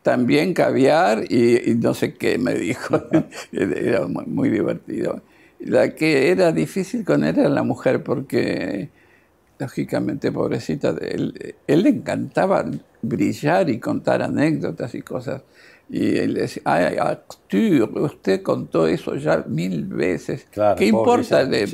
[0.01, 3.01] también caviar y, no sé qué me dijo.
[3.53, 5.21] era muy, divertido.
[5.61, 8.89] La que era difícil con él era la mujer porque,
[9.57, 12.65] lógicamente, pobrecita, él, él le encantaba
[13.01, 15.43] brillar y contar anécdotas y cosas.
[15.89, 20.47] Y él decía, ay, Artur, usted contó eso ya mil veces.
[20.77, 21.45] ¿Qué importa?
[21.45, 21.67] de,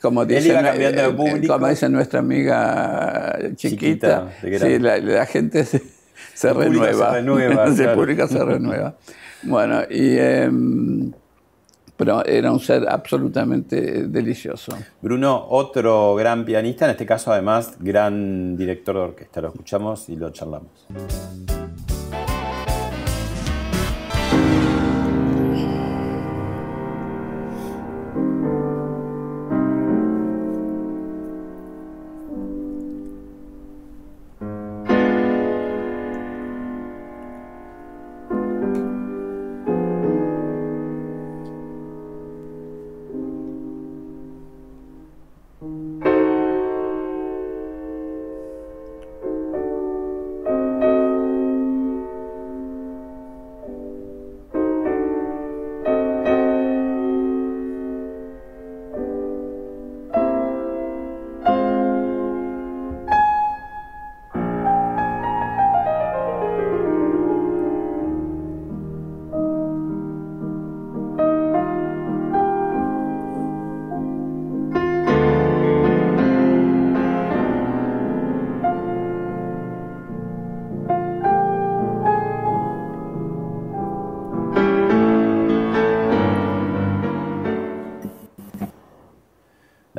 [0.00, 5.82] como dice, eh, como dice nuestra amiga chiquita, sí, la, gente se,
[6.34, 7.10] se renueva.
[7.10, 7.72] Se renueva.
[7.74, 8.96] se publica, se renueva.
[9.42, 11.12] Bueno, y, em,
[11.96, 14.76] pero era un ser absolutamente delicioso.
[15.00, 19.40] Bruno, otro gran pianista, en este caso además gran director de orquesta.
[19.40, 20.86] Lo escuchamos y lo charlamos.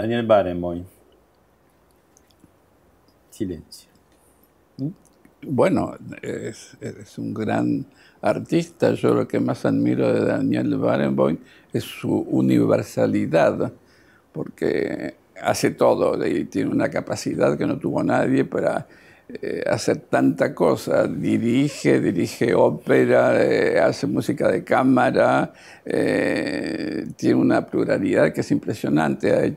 [0.08, 0.86] Daniel Barenboim.
[3.30, 3.90] Silencio.
[5.42, 7.86] Bueno, es, un gran
[8.22, 8.94] artista.
[8.94, 11.40] Yo lo que más admiro de Daniel Barenboim
[11.74, 13.74] es su universalidad,
[14.32, 18.88] porque hace todo y tiene una capacidad que no tuvo nadie para
[19.30, 21.06] eh, hacer tanta cosa.
[21.06, 25.52] Dirige, dirige ópera, eh, hace música de cámara,
[25.84, 29.54] eh, tiene una pluralidad que es impresionante.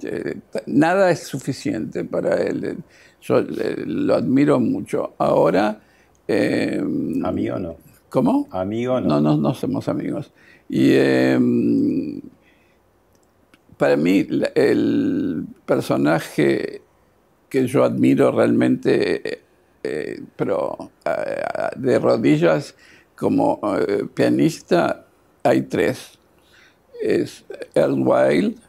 [0.67, 2.79] nada es suficiente para él.
[3.21, 5.15] Yo lo admiro mucho.
[5.19, 5.81] Ahora...
[6.29, 7.77] ¿Amigo no?
[8.09, 8.49] ¿Cómo?
[8.53, 9.09] ¿Amigo no?
[9.09, 10.33] No, no, no somos amigos.
[10.69, 10.95] Y
[13.77, 16.83] para mí el personaje
[17.49, 19.43] que yo admiro realmente
[19.83, 21.43] eh, pero eh,
[21.77, 22.75] de rodillas
[23.17, 25.07] como eh, pianista
[25.43, 26.19] hay tres.
[27.01, 28.61] Es Earl Wild,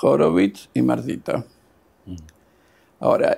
[0.00, 1.44] Horowitz y Martita.
[2.04, 2.16] Mm.
[3.00, 3.36] Ahora,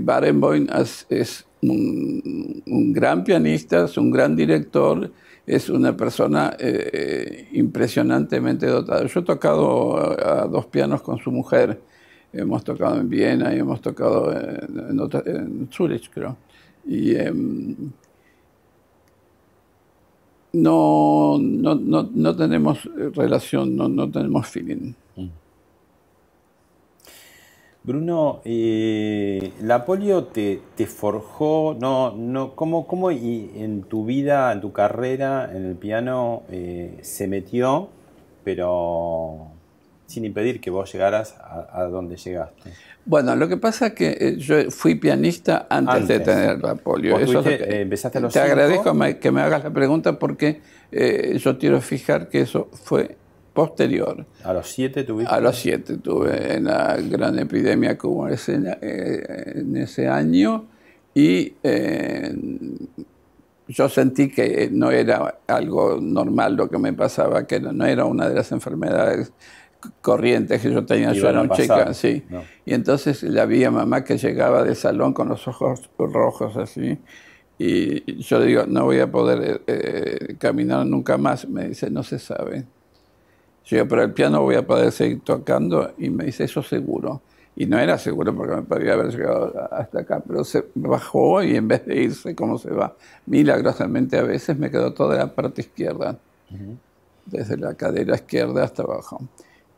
[0.00, 0.66] Barenboim
[1.08, 5.10] es, un, gran pianista, es un gran director,
[5.46, 6.54] es una persona
[7.52, 9.06] impresionantemente dotada.
[9.06, 11.80] Yo he tocado a dos pianos con su mujer
[12.38, 16.36] hemos tocado en Viena y hemos tocado en, en, Zurich, creo.
[16.86, 17.74] Y em,
[20.52, 24.94] no, no, no, no, tenemos relación, no, no tenemos feeling.
[25.16, 25.28] Mm.
[27.86, 34.60] Bruno, eh, la polio te, forjó, no, no, ¿cómo, cómo y en tu vida, en
[34.60, 37.88] tu carrera en el piano eh, se metió,
[38.42, 39.55] pero
[40.06, 42.70] sin impedir que vos llegaras a, donde llegaste.
[43.04, 47.18] Bueno, lo que pasa es que eh, yo fui pianista antes, de tener la polio.
[47.18, 50.60] Eso eh, empezaste a los Te agradezco que me hagas la pregunta porque
[50.90, 53.16] eh, yo quiero fijar que eso fue
[53.52, 54.26] posterior.
[54.44, 55.32] ¿A los siete tuviste?
[55.32, 60.66] A los siete tuve en la gran epidemia que hubo ese, en ese año
[61.14, 61.54] y
[63.68, 68.28] yo sentí que no era algo normal lo que me pasaba, que no era una
[68.28, 69.32] de las enfermedades
[70.00, 72.24] corrientes que yo tenía, yo era un chica, sí.
[72.64, 76.98] Y entonces la vi a mamá que llegaba del salón con los ojos rojos así.
[77.58, 81.48] Y yo le digo, no voy a poder eh, caminar nunca más.
[81.48, 82.66] Me dice, no se sabe.
[83.64, 85.94] Yo digo, pero el piano voy a poder seguir tocando.
[85.98, 87.22] Y me dice, eso seguro.
[87.56, 91.56] y no era seguro porque me podría haber llegado hasta acá, pero se bajó y
[91.56, 95.62] en vez de irse como se va, milagrosamente a veces me quedó toda la parte
[95.62, 96.18] izquierda,
[97.24, 99.20] desde la cadera izquierda hasta abajo.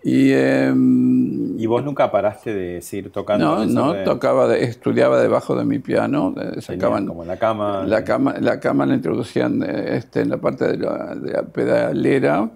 [0.03, 3.67] Y, em, ¿Y vos nunca paraste de seguir tocando?
[3.67, 7.85] No, no, tocaba, estudiaba debajo de mi piano, sacaban como la cama.
[7.85, 12.49] La cama, la cama la introducían eh, este, en la parte de la, pedalera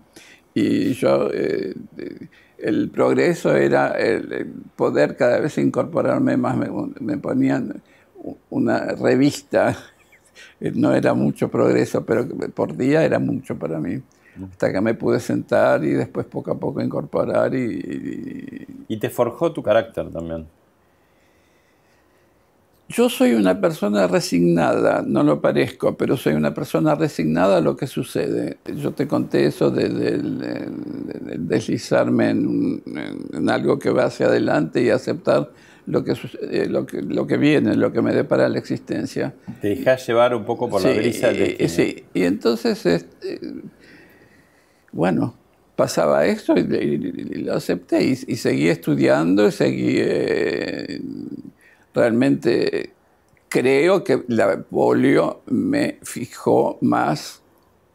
[0.55, 1.75] y yo, eh,
[2.59, 7.83] el progreso era el, poder cada vez incorporarme más, me, ponían
[8.51, 9.77] una revista,
[10.61, 14.01] no era mucho progreso, pero por día era mucho para mí
[14.51, 19.53] hasta que me pude sentar y después poco a poco incorporar y, y, te forjó
[19.53, 20.47] tu carácter también.
[22.89, 27.75] Yo soy una persona resignada, no lo parezco, pero soy una persona resignada a lo
[27.77, 28.59] que sucede.
[28.77, 29.89] Yo te conté eso de,
[31.39, 35.51] deslizarme en, algo que va hacia adelante y aceptar
[35.87, 36.13] lo que,
[36.43, 39.35] eh, lo que, lo que viene, lo que me depara la existencia.
[39.61, 41.69] Te dejas llevar un poco por la brisa del destino.
[41.69, 42.85] Sí, y entonces...
[42.85, 43.41] Este,
[44.93, 45.35] bueno,
[45.77, 46.65] pasaba esto y,
[47.43, 51.01] lo acepté y, seguí estudiando y seguí eh,
[51.95, 52.93] realmente
[53.49, 57.43] creo que la polio me fijó más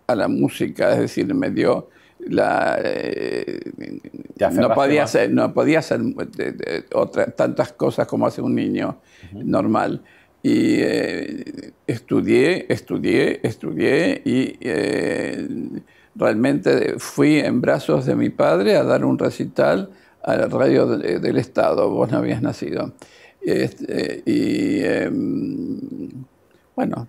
[0.08, 1.89] a la música, es decir, me dio
[2.20, 3.60] la eh,
[4.52, 6.02] no podía hacer no podía hacer
[7.36, 9.02] tantas cosas como hace un niño
[9.34, 10.02] normal.
[10.43, 14.58] Y eh, estudié estudié estudié y
[16.18, 19.89] realmente fui en brazos de mi padre a dar un recital
[20.24, 22.93] a la radio del Estado, vos no habías nacido.
[23.41, 25.80] Este, y em,
[26.76, 27.07] bueno,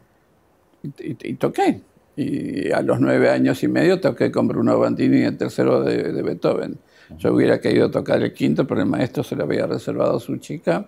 [0.99, 1.81] y, toqué.
[2.15, 6.79] Y a los nueve años y medio toqué con Bruno Bandini el tercero de, Beethoven.
[7.19, 10.37] Yo hubiera querido tocar el quinto, pero el maestro se lo había reservado a su
[10.37, 10.87] chica.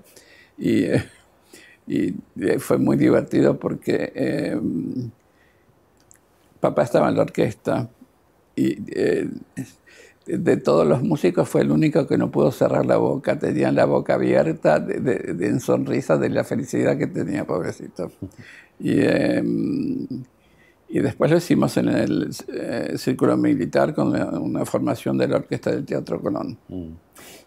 [0.59, 0.87] Y,
[1.87, 2.15] y
[2.59, 5.11] fue muy divertido porque em,
[6.61, 7.89] papá estaba en la orquesta
[8.57, 9.29] y eh,
[10.27, 13.85] de todos los músicos fue el único que no pudo cerrar la boca, tenía la
[13.85, 18.11] boca abierta de, en sonrisa de la felicidad que tenía, pobrecito.
[18.79, 20.07] Y, em,
[20.89, 25.71] y después lo hicimos en el eh, Círculo Militar con una, formación de la Orquesta
[25.71, 26.59] del Teatro Colón.
[26.69, 26.89] Mm.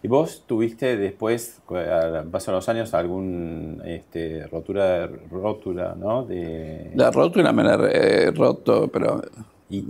[0.02, 6.24] ¿Y vos tuviste después, al paso de los años, algún este, rotura, rótula, ¿no?
[6.24, 6.92] De...
[6.94, 9.22] La rótula me la he roto, pero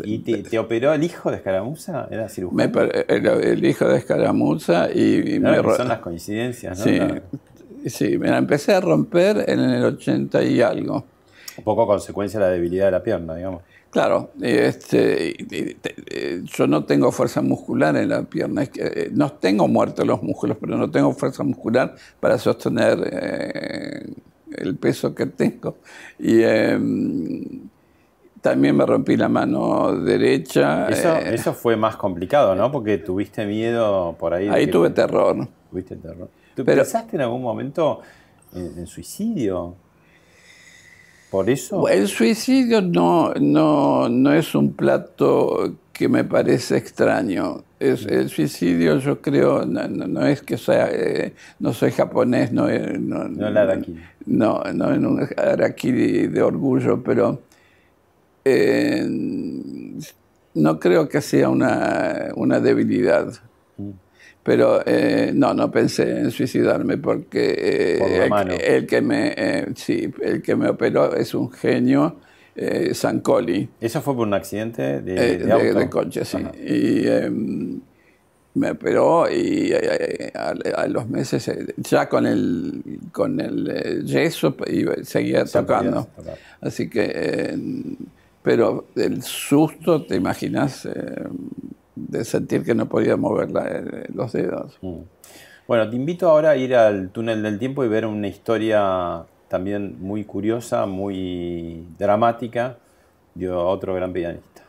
[0.04, 2.08] ¿Y, te, operó el hijo de Escaramuza?
[2.10, 2.80] ¿Era cirujano?
[3.08, 5.38] el, hijo de Escaramuza y...
[5.40, 6.84] me son las coincidencias, ¿no?
[6.84, 7.00] Sí,
[7.86, 11.04] sí, me la empecé a romper en el 80 y algo.
[11.56, 13.62] Un poco consecuencia de la debilidad de la pierna, digamos.
[13.90, 15.36] Claro, este,
[16.42, 18.64] yo no tengo fuerza muscular en la pierna.
[18.64, 22.98] Es que, eh, no tengo muertos los músculos, pero no tengo fuerza muscular para sostener
[23.12, 24.06] eh,
[24.56, 25.76] el peso que tengo.
[26.18, 26.42] Y...
[26.42, 27.68] em,
[28.44, 30.86] también me rompí la mano derecha.
[30.90, 31.32] Eh.
[31.32, 32.70] Eso, fue más complicado, ¿no?
[32.70, 34.48] Porque tuviste miedo por ahí.
[34.48, 35.48] Ahí tuve terror.
[35.70, 36.28] Tuviste terror.
[36.54, 38.00] ¿Tú pensaste en algún momento
[38.52, 39.76] en, suicidio?
[41.30, 41.88] ¿Por eso?
[41.88, 47.64] El suicidio no, no, no es un plato que me parece extraño.
[47.80, 53.26] Es, el suicidio yo creo, no, es que sea, eh, no soy japonés, no, no,
[53.26, 53.64] no, no,
[54.26, 57.40] no, no en un harakiri de orgullo, pero
[58.44, 59.06] eh,
[60.54, 63.32] no creo que sea una, debilidad.
[63.76, 63.90] Mm.
[64.42, 68.28] Pero eh, no, no pensé en suicidarme porque eh,
[68.60, 69.34] el, que me,
[69.74, 72.16] sí, el que me operó es un genio,
[72.92, 73.68] Sancoli.
[73.80, 76.38] ¿Eso fue por un accidente de, de, coche, sí.
[76.62, 77.80] Y em,
[78.52, 84.54] me operó y a, los meses, ya con el, con el yeso,
[85.02, 86.06] seguía tocando.
[86.60, 87.56] Así que
[88.44, 90.92] pero el susto, te imaginas, eh,
[91.96, 94.78] de sentir que no podía mover eh, los dedos.
[94.82, 94.98] Mm.
[95.66, 99.96] Bueno, te invito ahora a ir al túnel del tiempo y ver una historia también
[99.98, 102.76] muy curiosa, muy dramática
[103.34, 104.62] de otro gran pianista.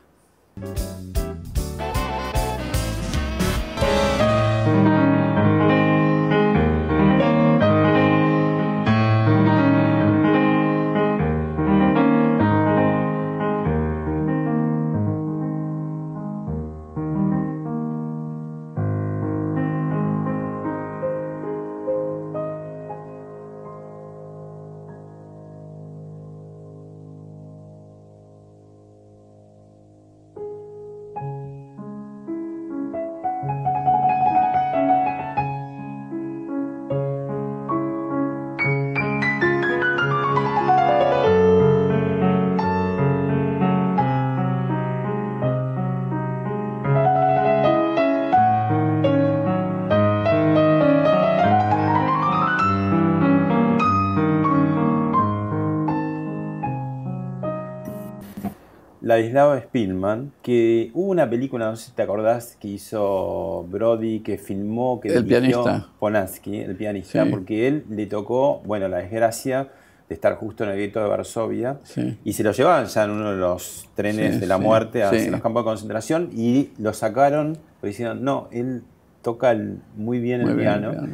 [59.35, 64.37] Ladislao Spielman, que hubo una película, no sé si te acordás, que hizo Brody, que
[64.37, 65.87] filmó, que El pianista.
[65.99, 67.29] Polanski, el pianista, Sí.
[67.29, 69.67] porque él le tocó, bueno, la desgracia
[70.07, 72.17] de estar justo en el gueto de Varsovia, Sí.
[72.23, 75.29] y se lo llevaban ya en uno de los trenes Sí, de la muerte hacia
[75.31, 78.83] los campos de concentración, y lo sacaron, porque dijeron, no, él
[79.21, 81.07] toca el- muy bien Muy el bien, piano.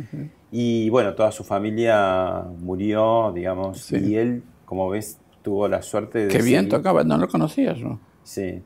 [0.51, 6.27] Y bueno, toda su familia murió, digamos, y él, como ves, tuvo la suerte de...
[6.27, 7.97] Qué bien seguir- tocaba, no lo conocía yo.
[8.23, 8.63] Sí.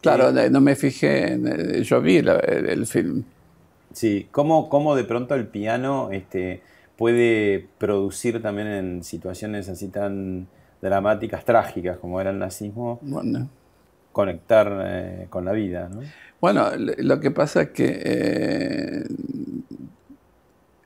[0.00, 3.24] Claro, Eh, no me fijé, en, eh, yo vi la- el, el film.
[3.92, 6.62] sí, ¿Cómo, cómo de pronto el piano este,
[6.96, 10.48] puede producir también en situaciones así tan
[10.80, 13.50] dramáticas, trágicas como era el nazismo, Bueno,
[14.12, 16.12] conectar eh, con la vida, ¿no?
[16.40, 19.04] Bueno, lo que pasa es que eh,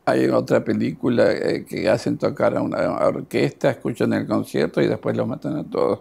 [0.05, 1.35] hay otra película
[1.69, 6.01] que hacen tocar a una orquesta, escuchan el concierto y después lo matan a todos.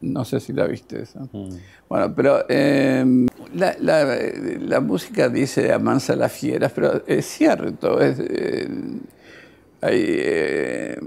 [0.00, 1.20] No sé si la viste esa.
[1.32, 1.48] Mm.
[1.88, 3.04] Bueno, pero eh,
[3.54, 4.18] la, la-
[4.60, 8.00] la música dice amansa las fieras, pero es cierto.
[8.00, 8.68] Es, eh,
[9.80, 10.98] hay, eh,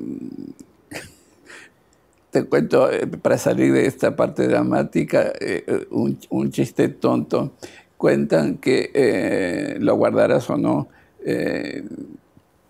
[2.32, 7.54] te cuento, eh, para salir de esta parte dramática, eh, un, un chiste tonto.
[7.98, 10.88] Cuentan que, eh, lo guardarás o no,
[11.24, 11.84] eh,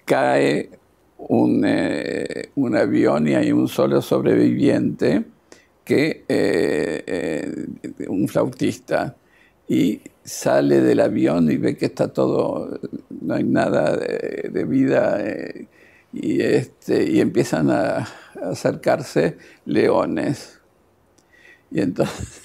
[0.03, 0.69] cae
[1.17, 5.23] un, eh, un avión y hay un solo sobreviviente
[5.83, 9.15] que eh, eh, un flautista
[9.67, 12.79] y sale del avión y ve que está todo,
[13.09, 15.67] no hay nada de, vida eh,
[16.13, 18.07] y, este, y empiezan a,
[18.41, 20.59] acercarse leones.
[21.69, 22.41] Y entonces,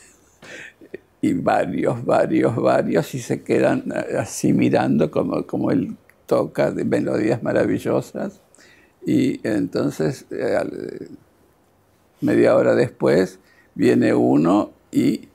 [1.20, 7.42] y varios, varios, varios, y se quedan así mirando como, como él toca de melodías
[7.42, 8.40] maravillosas.
[9.04, 10.26] Y entonces,
[12.20, 13.38] media hora después,
[13.74, 15.28] viene uno y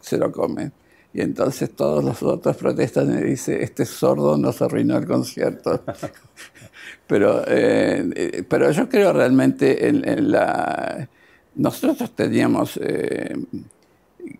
[0.00, 0.72] se lo come.
[1.12, 5.82] Y entonces todos los otros protestan y dicen, este sordo nos arruinó el concierto.
[7.06, 11.08] pero, eh, eh, pero yo creo realmente en, en la...
[11.54, 13.34] Nosotros teníamos eh,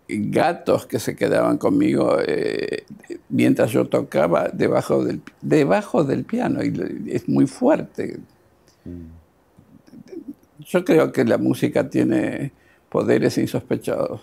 [0.07, 2.85] gatos que se quedaban conmigo eh,
[3.29, 8.19] mientras yo tocaba debajo del, debajo del piano y es muy fuerte.
[10.69, 12.51] Yo creo que la música tiene
[12.89, 14.21] poderes insospechados.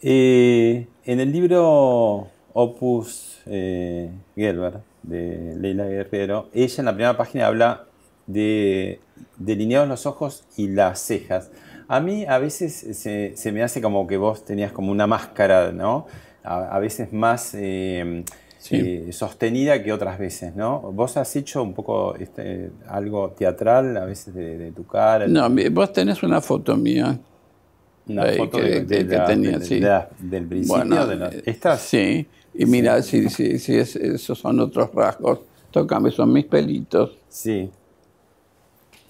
[0.00, 7.48] Eh, en el libro Opus eh, Gelber de Leila Guerrero, ella en la primera página
[7.48, 7.86] habla
[8.28, 9.00] de
[9.36, 11.50] delineados los ojos y las cejas.
[11.88, 16.06] A mí a veces se, me hace como que vos tenías como una máscara, ¿no?
[16.44, 18.22] A, a veces más eh,
[18.58, 18.76] Sí.
[18.76, 20.80] eh, sostenida que otras veces, ¿no?
[20.80, 25.26] Vos has hecho un poco este, algo teatral a veces de, de tu cara.
[25.28, 27.18] No, vos tenés una foto mía.
[28.08, 29.80] Una foto que- de, de que- que la- tenía, de- sí.
[29.80, 31.80] la- del principio Bueno, de la- eh, ¿Estas?
[31.82, 35.40] Sí, y mira, si, si, si es- esos son otros rasgos.
[35.70, 37.16] Tócame, son mis pelitos.
[37.28, 37.70] Sí.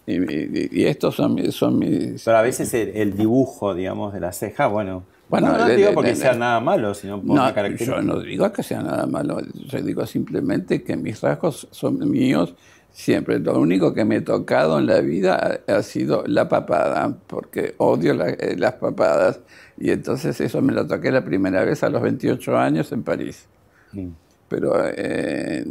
[0.07, 2.23] Y, y- y estos son, son mis...
[2.25, 5.05] Pero a veces el, el dibujo, digamos, de la ceja, bueno.
[5.29, 7.55] Bueno, no, no de- digo de- porque de- sea nada malo, sino por No, una
[7.55, 7.97] característica.
[7.97, 12.55] yo no digo que sea nada malo, yo digo simplemente que mis rasgos son míos
[12.91, 13.39] siempre.
[13.39, 17.75] Lo único que me he tocado en la vida ha, ha sido la papada, porque
[17.79, 19.41] odio la- eh, las papadas.
[19.77, 23.47] Y entonces eso me lo toqué la primera vez a los 28 años en París.
[23.93, 24.09] Mm.
[24.49, 25.63] Pero eh,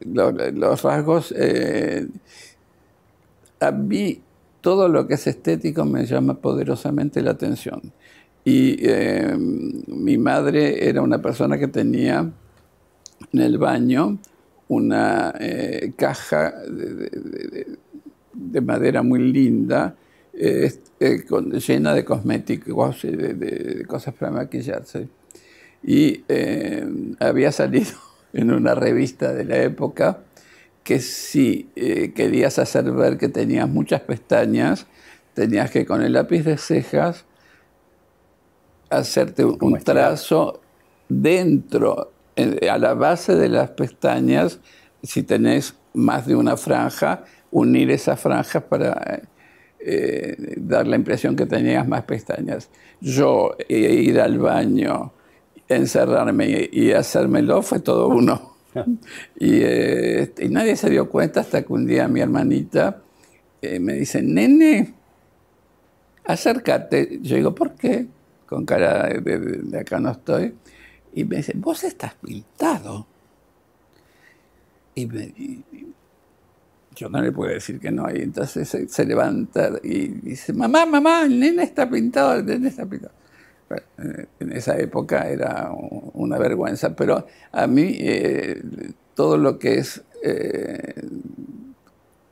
[0.00, 2.06] lo- los rasgos, eh,
[3.60, 4.20] a mí
[4.60, 7.80] todo lo que es estético me llama poderosamente la atención.
[8.44, 12.30] Y eh, mi madre era una persona que tenía
[13.32, 14.18] en el baño
[14.68, 17.10] una eh, caja de, de-
[17.48, 17.66] de-
[18.32, 19.96] de madera muy linda,
[20.32, 20.72] eh,
[21.66, 25.08] llena de cosméticos, y de, cosas para maquillarse.
[25.82, 26.22] Y
[27.18, 27.90] había salido
[28.32, 30.18] en una revista de la época
[30.90, 34.88] que si eh, querías hacer ver que tenías muchas pestañas,
[35.34, 37.26] tenías que con el lápiz de cejas
[38.90, 40.60] hacerte un, trazo
[41.08, 44.58] dentro, eh, a la base de las pestañas,
[45.04, 47.22] si tenés más de una franja,
[47.52, 49.22] unir esas franjas para
[49.78, 52.68] eh, dar la impresión que tenías más pestañas.
[53.00, 55.12] Yo eh, ir al baño,
[55.68, 58.49] encerrarme y, y hacérmelo fue todo uno.
[59.36, 63.02] Y, eh, y nadie se dio cuenta hasta que un día mi hermanita
[63.62, 64.94] eh, me dice, nene,
[66.24, 67.18] acércate.
[67.22, 68.06] Yo digo, ¿por qué?
[68.46, 70.54] Con cara de, de- acá no estoy.
[71.14, 73.06] Y me dice, vos estás pintado.
[74.94, 75.64] Y, me- y-
[76.96, 78.10] yo no le puedo decir que no.
[78.14, 82.86] Y entonces se, levanta y dice, mamá, mamá, el nene está pintado, el nene está
[82.86, 83.14] pintado.
[84.40, 85.70] En esa época era
[86.14, 88.60] una vergüenza, pero a mí eh,
[89.14, 90.94] todo lo que es eh,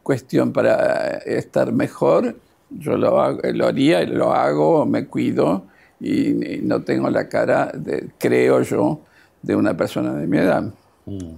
[0.03, 2.37] cuestión para estar mejor,
[2.71, 5.65] yo lo, lo haría, lo hago, me cuido
[6.01, 9.01] y, no tengo la cara, de, creo yo,
[9.43, 10.73] de una persona de mi edad.
[11.07, 11.35] Mm.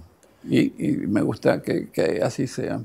[0.49, 0.71] Y,
[1.07, 2.81] me gusta que, que así sea.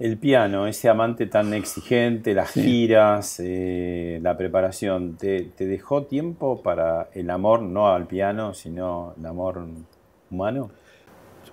[0.00, 7.10] El piano, ese amante tan exigente, las giras, eh, la preparación, ¿te, dejó tiempo para
[7.14, 9.64] el amor, no al piano, sino el amor
[10.30, 10.70] humano?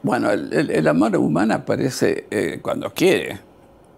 [0.01, 3.39] Bueno, el, amor humano aparece eh, cuando quiere.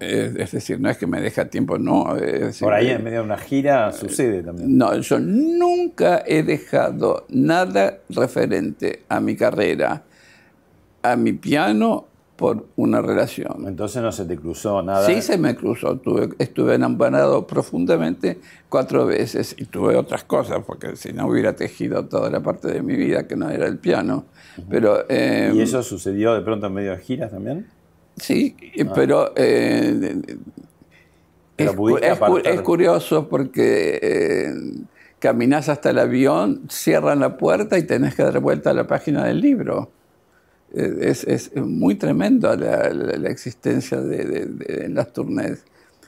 [0.01, 2.13] es decir, no es que me deja tiempo, no.
[2.59, 4.77] Por ahí en medio de una gira sucede también.
[4.77, 10.03] No, yo nunca he dejado nada referente a mi carrera,
[11.01, 12.07] a mi piano
[12.43, 13.69] por una relación.
[13.69, 15.05] Entonces no se te cruzó nada.
[15.05, 16.01] Sí, se me cruzó.
[16.37, 18.37] estuve enamorado profundamente
[18.67, 22.81] cuatro veces y tuve otras cosas, porque si no hubiera tejido toda la parte de
[22.81, 24.25] mi vida que no era el piano.
[24.69, 27.65] Pero, ¿Y eso sucedió de pronto en medio de giras también?
[28.17, 28.91] Sí, ah.
[28.93, 30.21] pero, eh,
[31.55, 31.71] es,
[32.43, 34.53] es, curioso porque eh,
[35.19, 39.23] caminas hasta el avión, cierran la puerta y tenés que dar vuelta a la página
[39.23, 39.91] del libro
[40.73, 45.63] es, muy tremendo la, existencia de, las tournées,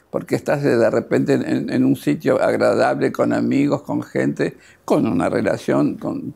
[0.09, 5.95] porque estás de repente en, un sitio agradable, con amigos, con gente, con una relación,
[5.95, 6.33] con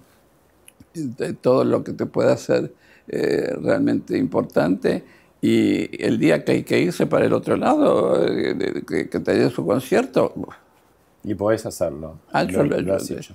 [1.41, 2.73] todo lo que te pueda hacer
[3.07, 5.03] eh, realmente importante.
[5.41, 9.49] Y el día que hay que irse para el otro lado, eh, que, te dé
[9.49, 10.33] su concierto.
[11.23, 12.19] Y podés hacerlo.
[12.31, 13.33] Ah, lo, lo has hecho.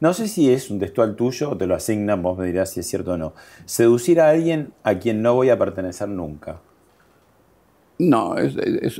[0.00, 2.80] No sé si es un textual tuyo o te lo asignan, vos me dirás si
[2.80, 3.32] es cierto o no.
[3.64, 6.60] Seducir a alguien a quien no voy a pertenecer nunca.
[7.98, 8.54] No, es,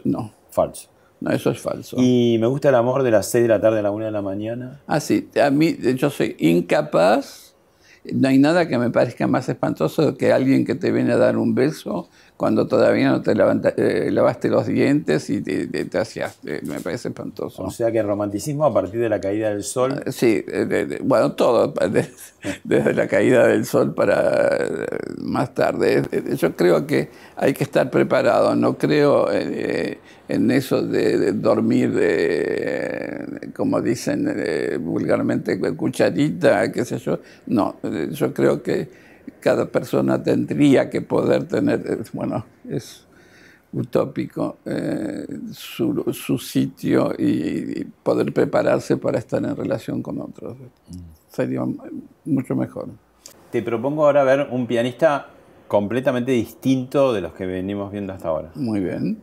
[0.05, 0.33] no.
[0.51, 0.89] Falso.
[1.21, 1.97] No, eso es falso.
[1.99, 4.11] Y me gusta el amor de las 6 de la tarde a la 1 de
[4.11, 4.81] la mañana.
[4.87, 5.29] Ah, sí.
[5.43, 7.46] A mí, yo soy incapaz.
[8.15, 11.37] No hay nada que me parezca más espantoso que alguien que te viene a dar
[11.37, 16.61] un beso cuando todavía no te eh, lavaste los dientes y te, te, hacías, eh,
[16.65, 17.63] me parece espantoso.
[17.63, 20.03] O sea que el romanticismo a partir de la caída del sol.
[20.07, 20.45] Ah, sí,
[21.03, 21.73] bueno, todo,
[22.65, 24.87] desde la caída del sol para eh,
[25.19, 26.03] más tarde.
[26.37, 29.29] Yo creo que hay que estar preparado, no creo
[30.29, 31.93] en eso de, dormir,
[33.55, 34.33] como dicen
[34.81, 37.21] vulgarmente, cucharita, qué sé yo.
[37.47, 37.77] No,
[38.11, 39.07] yo creo que
[39.41, 43.07] cada persona tendría que poder tener, eh, bueno, es
[43.73, 50.57] utópico, eh, su, sitio y, poder prepararse para estar en relación con otros.
[51.29, 51.63] Sería
[52.25, 52.89] mucho mejor.
[53.51, 55.29] Te propongo ahora ver un pianista
[55.69, 58.51] completamente distinto de los que venimos viendo hasta ahora.
[58.55, 59.23] Muy bien.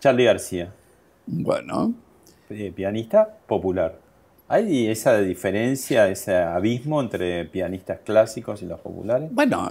[0.00, 0.72] Charlie García.
[1.26, 1.94] Bueno.
[2.48, 3.98] Eh, pianista popular.
[4.48, 9.28] ¿Hay esa diferencia, ese abismo entre pianistas clásicos y los populares?
[9.30, 9.68] Bueno,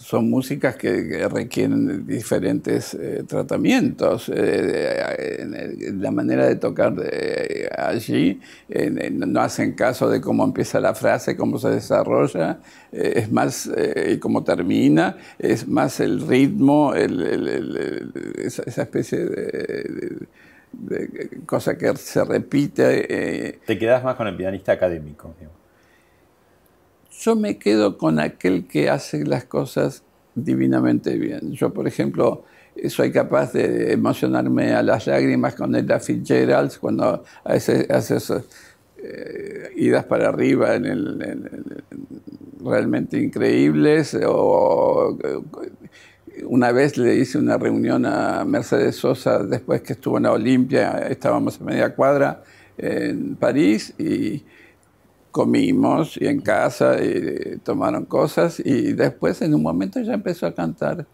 [0.00, 4.30] son músicas que, requieren diferentes eh, tratamientos.
[4.34, 5.46] Eh,
[5.98, 6.94] la manera de tocar
[7.76, 13.70] allí no hacen caso de cómo empieza la frase, cómo se desarrolla, es más
[14.20, 20.26] cómo termina, es más el ritmo, esa, especie de
[20.72, 23.48] de cosa que se repite.
[23.48, 25.34] Eh, Te quedas más con el pianista académico.
[27.20, 30.02] Yo me quedo con aquel que hace las cosas
[30.34, 31.52] divinamente bien.
[31.52, 32.44] Yo, por ejemplo,
[32.88, 38.44] soy capaz de emocionarme a las lágrimas con Ella Fitzgerald cuando hace, hace esas
[38.96, 41.84] eh, idas para arriba en el,
[42.64, 45.18] realmente increíbles o
[46.44, 51.06] una vez le hice una reunión a Mercedes Sosa después que estuvo en la Olimpia,
[51.10, 52.42] estábamos a media cuadra
[52.78, 54.42] en París y
[55.30, 60.54] comimos y en casa y tomaron cosas y después en un momento ya empezó a
[60.54, 61.06] cantar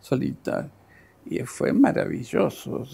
[0.00, 0.68] solita
[1.26, 2.84] y fue maravilloso,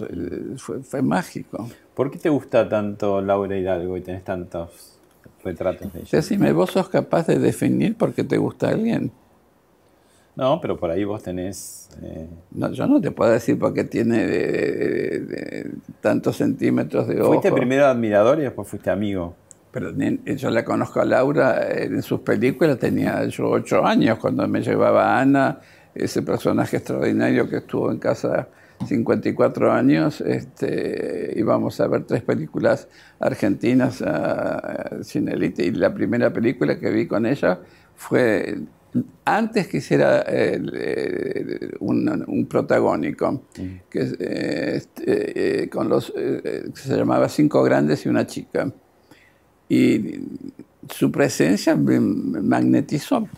[0.83, 1.69] fue, mágico.
[1.95, 4.99] ¿Por qué te gusta tanto Laura Hidalgo y tenés tantos
[5.43, 6.09] retratos de ella?
[6.13, 9.11] Decime, ¿vos sos capaz de definir por qué te gusta alguien?
[10.37, 11.89] No, pero por ahí vos tenés...
[12.03, 17.21] eh, No, yo no te puedo decir porque tiene de- de- de tantos centímetros de
[17.21, 17.33] ojo.
[17.33, 19.35] fuiste primero admirador y después fuiste amigo.
[19.73, 24.47] Pero yo la conozco a Laura eh, en sus películas, tenía yo ocho años cuando
[24.49, 25.61] me llevaba a Ana,
[25.95, 28.49] ese personaje extraordinario que estuvo en casa
[28.87, 36.33] 54 años, este, íbamos a ver tres películas argentinas a, a Cinelite y la primera
[36.33, 37.61] película que vi con ella
[37.95, 38.59] fue
[39.25, 43.45] antes que hiciera el, eh, un, un protagónico,
[43.89, 48.73] que, es, este, con los, que se llamaba Cinco Grandes y una chica
[49.71, 50.21] y
[50.91, 53.29] su presencia me magnetizó.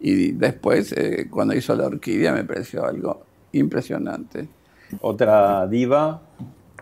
[0.00, 4.48] Y después, eh, cuando hizo la orquídea, me pareció algo impresionante.
[5.00, 6.22] Otra diva,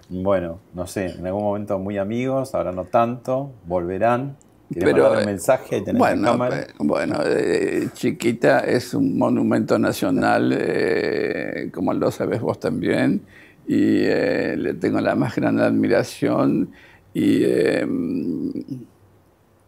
[0.09, 4.37] bueno, no sé, en algún momento muy amigos, ahora no tanto, volverán.
[4.73, 6.63] ¿Querés Pero, un mensaje y tenés la Bueno, cámara?
[6.63, 13.27] eh, bueno eh, Chiquita es un monumento nacional, eh, como lo sabes vos también,
[13.67, 16.73] y eh, le tengo la más grande admiración
[17.15, 17.87] y eh,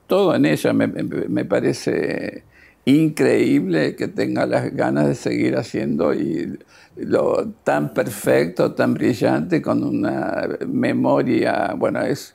[0.07, 2.45] todo en ella me, me- parece
[2.85, 6.59] increíble que tenga las ganas de seguir haciendo y
[6.97, 12.35] lo tan perfecto, tan brillante, con una memoria, bueno, es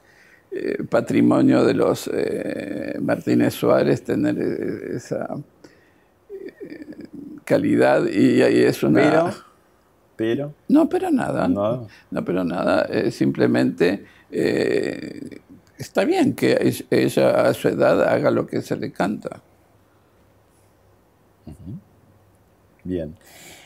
[0.51, 5.27] eh, patrimonio de los eh, Martínez Suárez tener eh, esa
[6.29, 6.85] eh,
[7.43, 9.01] calidad y, y es una...
[9.01, 9.33] Pero,
[10.15, 11.47] pero, No, pero nada.
[11.47, 11.87] No.
[12.09, 12.87] No, pero nada.
[13.11, 15.39] simplemente eh,
[15.77, 19.41] está bien que ella a su edad haga lo que se le canta.
[22.83, 23.15] bien.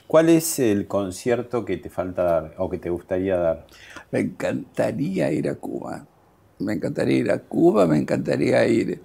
[0.08, 3.66] ¿Cuál es el concierto que te falta dar o que te gustaría dar?
[4.12, 6.06] Me encantaría ir a Cuba.
[6.60, 9.02] Me encantaría ir a Cuba, me encantaría ir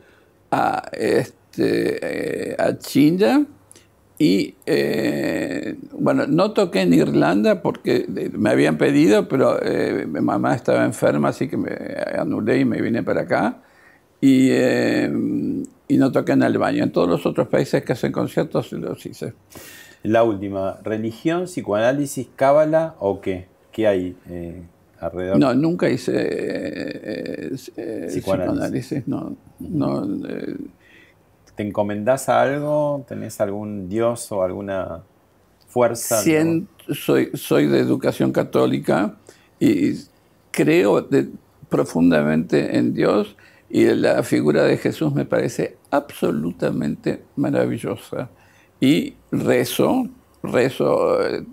[0.51, 3.47] a, este, eh, a China.
[4.19, 10.21] Y eh, bueno, no toqué en Irlanda porque eh, me habían pedido, pero eh, mi
[10.21, 11.71] mamá estaba enferma, así que me
[12.19, 13.59] anulé y me vine para acá.
[14.21, 15.13] Y, eh,
[15.89, 16.85] y no toqué en Albania.
[16.85, 19.35] En todos los otros países que hacen conciertos los hice.
[20.03, 23.49] La última, ¿religión, psicoanálisis, cábala o qué?
[23.73, 24.63] ¿Qué hay eh,
[24.99, 25.39] alrededor?
[25.39, 28.15] No, nunca hice eh, Psicoanálisis.
[28.15, 29.09] psicoanálisis.
[29.09, 30.07] No, no,
[31.57, 33.05] ¿Te encomendás a algo?
[33.09, 35.03] ¿Tenés algún dios o alguna
[35.67, 36.23] fuerza?
[36.93, 39.17] Soy, soy de educación católica
[39.59, 39.95] y
[40.51, 41.09] creo
[41.69, 43.37] profundamente en Dios
[43.69, 48.31] y la figura de Jesús me parece absolutamente maravillosa.
[48.79, 50.09] Y rezo,
[50.43, 51.45] rezo eh,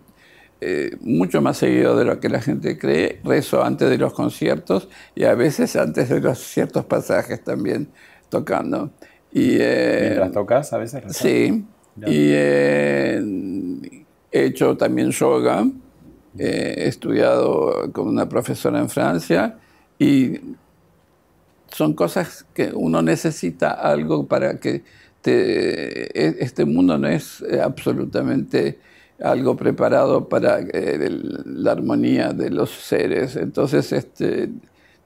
[0.62, 4.90] eh, mucho más seguido de lo que la gente cree, rezo antes de los conciertos
[5.16, 7.90] y a veces antes de los ciertos pasajes también
[8.30, 8.92] tocando.
[9.34, 11.04] Y, eh, Mientras tocas, a veces.
[11.18, 11.66] Sí,
[11.96, 12.08] Ya.
[12.10, 13.22] y eh,
[14.32, 15.66] he hecho también yoga,
[16.38, 19.58] eh, he estudiado con una profesora en Francia
[20.00, 20.40] y
[21.72, 24.84] son cosas que uno necesita algo para que
[25.22, 28.80] te- e- este mundo no es absolutamente
[29.22, 34.50] algo preparado para el- la armonía de los seres, entonces este,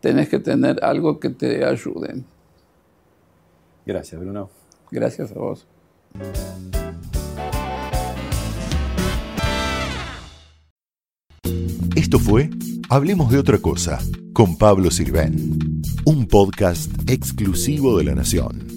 [0.01, 2.23] tenés que tener algo que te ayude.
[3.88, 4.49] Gracias, Bruno.
[4.91, 5.65] Gracias a vos.
[11.95, 12.49] Esto fue
[12.89, 13.99] Hablemos de otra cosa
[14.33, 18.76] con Pablo Sirven, un podcast exclusivo de La Nación.